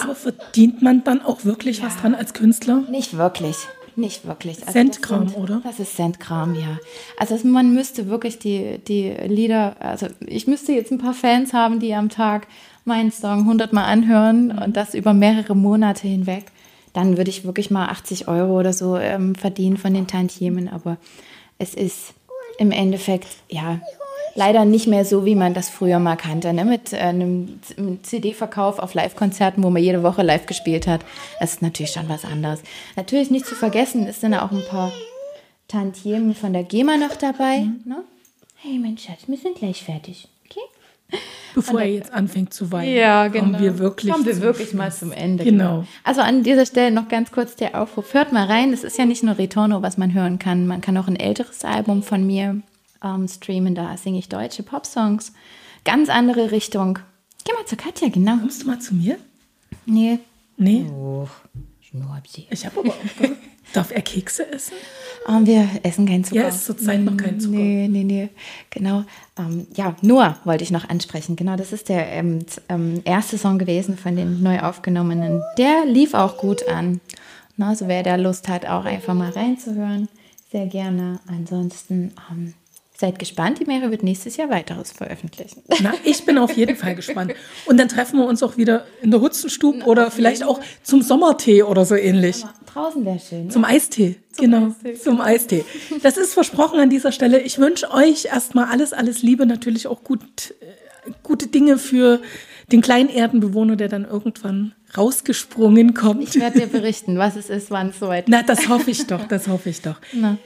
Aber 0.00 0.14
verdient 0.14 0.82
man 0.82 1.04
dann 1.04 1.22
auch 1.22 1.44
wirklich 1.44 1.78
ja, 1.78 1.86
was 1.86 1.96
dran 1.96 2.14
als 2.14 2.34
Künstler? 2.34 2.82
Nicht 2.90 3.16
wirklich. 3.16 3.56
Nicht 3.96 4.26
wirklich. 4.26 4.58
Also 4.62 4.72
Centkram, 4.72 5.26
das 5.26 5.36
oder? 5.36 5.60
Das 5.62 5.78
ist 5.78 5.96
Centkram, 5.96 6.54
ja. 6.54 6.78
Also 7.18 7.38
man 7.46 7.72
müsste 7.72 8.08
wirklich 8.08 8.38
die, 8.38 8.78
die 8.78 9.10
Lieder, 9.26 9.76
also 9.78 10.06
ich 10.26 10.46
müsste 10.46 10.72
jetzt 10.72 10.90
ein 10.90 10.98
paar 10.98 11.14
Fans 11.14 11.52
haben, 11.52 11.80
die 11.80 11.94
am 11.94 12.08
Tag 12.08 12.48
meinen 12.84 13.12
Song 13.12 13.46
hundertmal 13.46 13.84
anhören 13.84 14.46
mhm. 14.48 14.58
und 14.62 14.76
das 14.76 14.94
über 14.94 15.12
mehrere 15.12 15.54
Monate 15.54 16.08
hinweg. 16.08 16.46
Dann 16.92 17.16
würde 17.16 17.30
ich 17.30 17.44
wirklich 17.44 17.70
mal 17.70 17.86
80 17.86 18.26
Euro 18.26 18.58
oder 18.58 18.72
so 18.72 18.96
ähm, 18.96 19.36
verdienen 19.36 19.76
von 19.76 19.94
den 19.94 20.08
Tantiemen. 20.08 20.68
Aber 20.68 20.96
es 21.58 21.74
ist 21.74 22.14
im 22.58 22.72
Endeffekt, 22.72 23.28
ja, 23.48 23.80
leider 24.34 24.64
nicht 24.64 24.86
mehr 24.86 25.04
so, 25.04 25.24
wie 25.24 25.34
man 25.34 25.54
das 25.54 25.68
früher 25.68 25.98
mal 25.98 26.16
kannte, 26.16 26.52
ne? 26.52 26.64
mit 26.64 26.92
äh, 26.92 26.98
einem 26.98 27.60
CD-Verkauf 28.02 28.78
auf 28.78 28.94
Live-Konzerten, 28.94 29.62
wo 29.62 29.70
man 29.70 29.82
jede 29.82 30.02
Woche 30.02 30.22
live 30.22 30.46
gespielt 30.46 30.86
hat. 30.86 31.00
Das 31.40 31.54
ist 31.54 31.62
natürlich 31.62 31.92
schon 31.92 32.08
was 32.08 32.24
anderes. 32.24 32.60
Natürlich 32.96 33.30
nicht 33.30 33.46
zu 33.46 33.54
vergessen, 33.54 34.06
ist 34.06 34.22
dann 34.22 34.34
auch 34.34 34.50
ein 34.50 34.64
paar 34.68 34.92
Tantiemen 35.68 36.34
von 36.34 36.52
der 36.52 36.64
GEMA 36.64 36.96
noch 36.96 37.16
dabei. 37.16 37.60
Mhm. 37.60 37.80
Ne? 37.84 38.04
Hey, 38.56 38.78
mein 38.78 38.98
Schatz, 38.98 39.20
wir 39.26 39.36
sind 39.36 39.56
gleich 39.56 39.82
fertig. 39.84 40.28
Okay? 40.44 41.18
Bevor 41.54 41.80
er 41.80 41.88
jetzt 41.88 42.12
anfängt 42.12 42.54
zu 42.54 42.70
weinen, 42.70 42.94
ja, 42.94 43.28
genau. 43.28 43.44
kommen 43.44 43.60
wir 43.60 43.78
wirklich, 43.78 44.12
kommen 44.12 44.26
wir 44.26 44.40
wirklich 44.40 44.74
mal 44.74 44.92
zum 44.92 45.12
Ende. 45.12 45.44
Genau. 45.44 45.78
genau. 45.78 45.86
Also 46.04 46.20
an 46.20 46.42
dieser 46.42 46.66
Stelle 46.66 46.90
noch 46.92 47.08
ganz 47.08 47.32
kurz 47.32 47.56
der 47.56 47.80
Aufruf. 47.80 48.14
Hört 48.14 48.32
mal 48.32 48.46
rein. 48.46 48.72
Es 48.72 48.84
ist 48.84 48.98
ja 48.98 49.04
nicht 49.04 49.22
nur 49.22 49.38
Retorno, 49.38 49.82
was 49.82 49.98
man 49.98 50.14
hören 50.14 50.38
kann. 50.38 50.66
Man 50.66 50.80
kann 50.80 50.96
auch 50.96 51.08
ein 51.08 51.16
älteres 51.16 51.64
Album 51.64 52.02
von 52.02 52.26
mir 52.26 52.60
ähm, 53.02 53.28
streamen. 53.28 53.74
Da 53.74 53.96
singe 53.96 54.18
ich 54.18 54.28
deutsche 54.28 54.62
Popsongs. 54.62 55.32
Ganz 55.84 56.08
andere 56.08 56.50
Richtung. 56.50 56.98
Geh 57.44 57.52
mal 57.52 57.66
zu 57.66 57.76
Katja, 57.76 58.08
genau. 58.08 58.36
Kommst 58.38 58.62
du 58.62 58.66
mal 58.66 58.80
zu 58.80 58.94
mir? 58.94 59.18
Nee. 59.86 60.18
Nee? 60.56 60.84
Oh, 60.90 61.26
ich 62.50 62.66
habe 62.66 62.80
aber 62.80 62.90
auch. 62.90 62.94
Darf 63.72 63.92
er 63.92 64.02
Kekse 64.02 64.50
essen? 64.52 64.74
Um, 65.26 65.36
ähm, 65.36 65.46
wir 65.46 65.68
essen 65.82 66.06
keinen 66.06 66.24
Zucker. 66.24 66.42
Ja, 66.42 66.48
ist 66.48 66.64
zurzeit 66.64 67.00
noch 67.00 67.16
kein 67.16 67.38
Zucker. 67.38 67.56
Nee, 67.56 67.88
nee, 67.88 68.04
nee. 68.04 68.28
Genau. 68.70 69.04
Um, 69.36 69.60
ähm, 69.60 69.66
ja, 69.74 69.96
Noah 70.02 70.38
wollte 70.44 70.64
ich 70.64 70.70
noch 70.70 70.88
ansprechen. 70.88 71.36
Genau, 71.36 71.56
das 71.56 71.72
ist 71.72 71.88
der 71.88 72.06
ähm, 72.08 72.40
ähm, 72.68 73.00
erste 73.04 73.38
Song 73.38 73.58
gewesen 73.58 73.96
von 73.96 74.16
den 74.16 74.42
neu 74.42 74.60
aufgenommenen. 74.60 75.42
Der 75.56 75.84
lief 75.86 76.14
auch 76.14 76.36
gut 76.38 76.66
an. 76.68 77.00
also 77.58 77.86
wer 77.86 78.02
da 78.02 78.16
Lust 78.16 78.48
hat, 78.48 78.66
auch 78.66 78.84
einfach 78.84 79.14
mal 79.14 79.30
reinzuhören, 79.30 80.08
sehr 80.50 80.66
gerne. 80.66 81.20
Ansonsten 81.28 82.12
ähm, 82.30 82.54
Seid 83.00 83.18
gespannt, 83.18 83.58
die 83.60 83.64
Mary 83.64 83.90
wird 83.90 84.02
nächstes 84.02 84.36
Jahr 84.36 84.50
weiteres 84.50 84.92
veröffentlichen. 84.92 85.62
Na, 85.80 85.94
ich 86.04 86.26
bin 86.26 86.36
auf 86.36 86.54
jeden 86.54 86.76
Fall 86.76 86.94
gespannt. 86.94 87.32
Und 87.64 87.80
dann 87.80 87.88
treffen 87.88 88.18
wir 88.18 88.26
uns 88.26 88.42
auch 88.42 88.58
wieder 88.58 88.84
in 89.00 89.10
der 89.10 89.22
Hutzenstube 89.22 89.86
oder 89.86 90.10
vielleicht 90.10 90.44
auch 90.44 90.60
zum 90.82 91.00
Sommertee 91.00 91.62
oder 91.62 91.86
so 91.86 91.94
ähnlich. 91.94 92.44
Draußen 92.66 93.02
wäre 93.02 93.18
schön. 93.18 93.50
Zum 93.50 93.64
Eistee, 93.64 94.16
zum 94.32 94.44
genau, 94.44 94.66
Eistee. 94.66 94.94
zum 95.02 95.20
Eistee. 95.22 95.64
Das 96.02 96.18
ist 96.18 96.34
versprochen 96.34 96.78
an 96.78 96.90
dieser 96.90 97.10
Stelle. 97.10 97.40
Ich 97.40 97.58
wünsche 97.58 97.90
euch 97.90 98.26
erstmal 98.26 98.66
alles, 98.66 98.92
alles 98.92 99.22
Liebe, 99.22 99.46
natürlich 99.46 99.86
auch 99.86 100.04
gut, 100.04 100.20
äh, 100.60 101.10
gute 101.22 101.46
Dinge 101.46 101.78
für 101.78 102.20
den 102.72 102.80
kleinen 102.80 103.08
Erdenbewohner, 103.08 103.76
der 103.76 103.88
dann 103.88 104.04
irgendwann 104.04 104.72
rausgesprungen 104.96 105.94
kommt. 105.94 106.22
Ich 106.22 106.40
werde 106.40 106.60
dir 106.60 106.66
berichten, 106.66 107.18
was 107.18 107.36
es 107.36 107.48
ist, 107.50 107.70
wann 107.70 107.90
es 107.90 107.98
soweit 107.98 108.24
ist. 108.24 108.30
Na, 108.30 108.42
das 108.42 108.68
hoffe 108.68 108.90
ich 108.90 109.06
doch, 109.06 109.26
das 109.28 109.48
hoffe 109.48 109.70
ich 109.70 109.82
doch. 109.82 109.96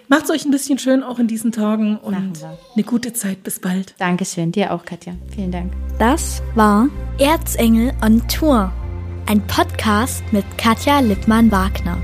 Macht 0.08 0.24
es 0.24 0.30
euch 0.30 0.44
ein 0.44 0.50
bisschen 0.50 0.78
schön 0.78 1.02
auch 1.02 1.18
in 1.18 1.26
diesen 1.26 1.52
Tagen 1.52 1.96
und 1.98 2.14
eine 2.14 2.84
gute 2.84 3.12
Zeit. 3.12 3.42
Bis 3.42 3.58
bald. 3.58 3.94
Dankeschön, 3.98 4.52
dir 4.52 4.72
auch, 4.72 4.84
Katja. 4.84 5.14
Vielen 5.34 5.50
Dank. 5.50 5.72
Das 5.98 6.42
war 6.54 6.88
Erzengel 7.18 7.92
on 8.04 8.26
Tour, 8.28 8.72
ein 9.26 9.46
Podcast 9.46 10.22
mit 10.32 10.44
Katja 10.58 11.00
Lippmann-Wagner. 11.00 11.98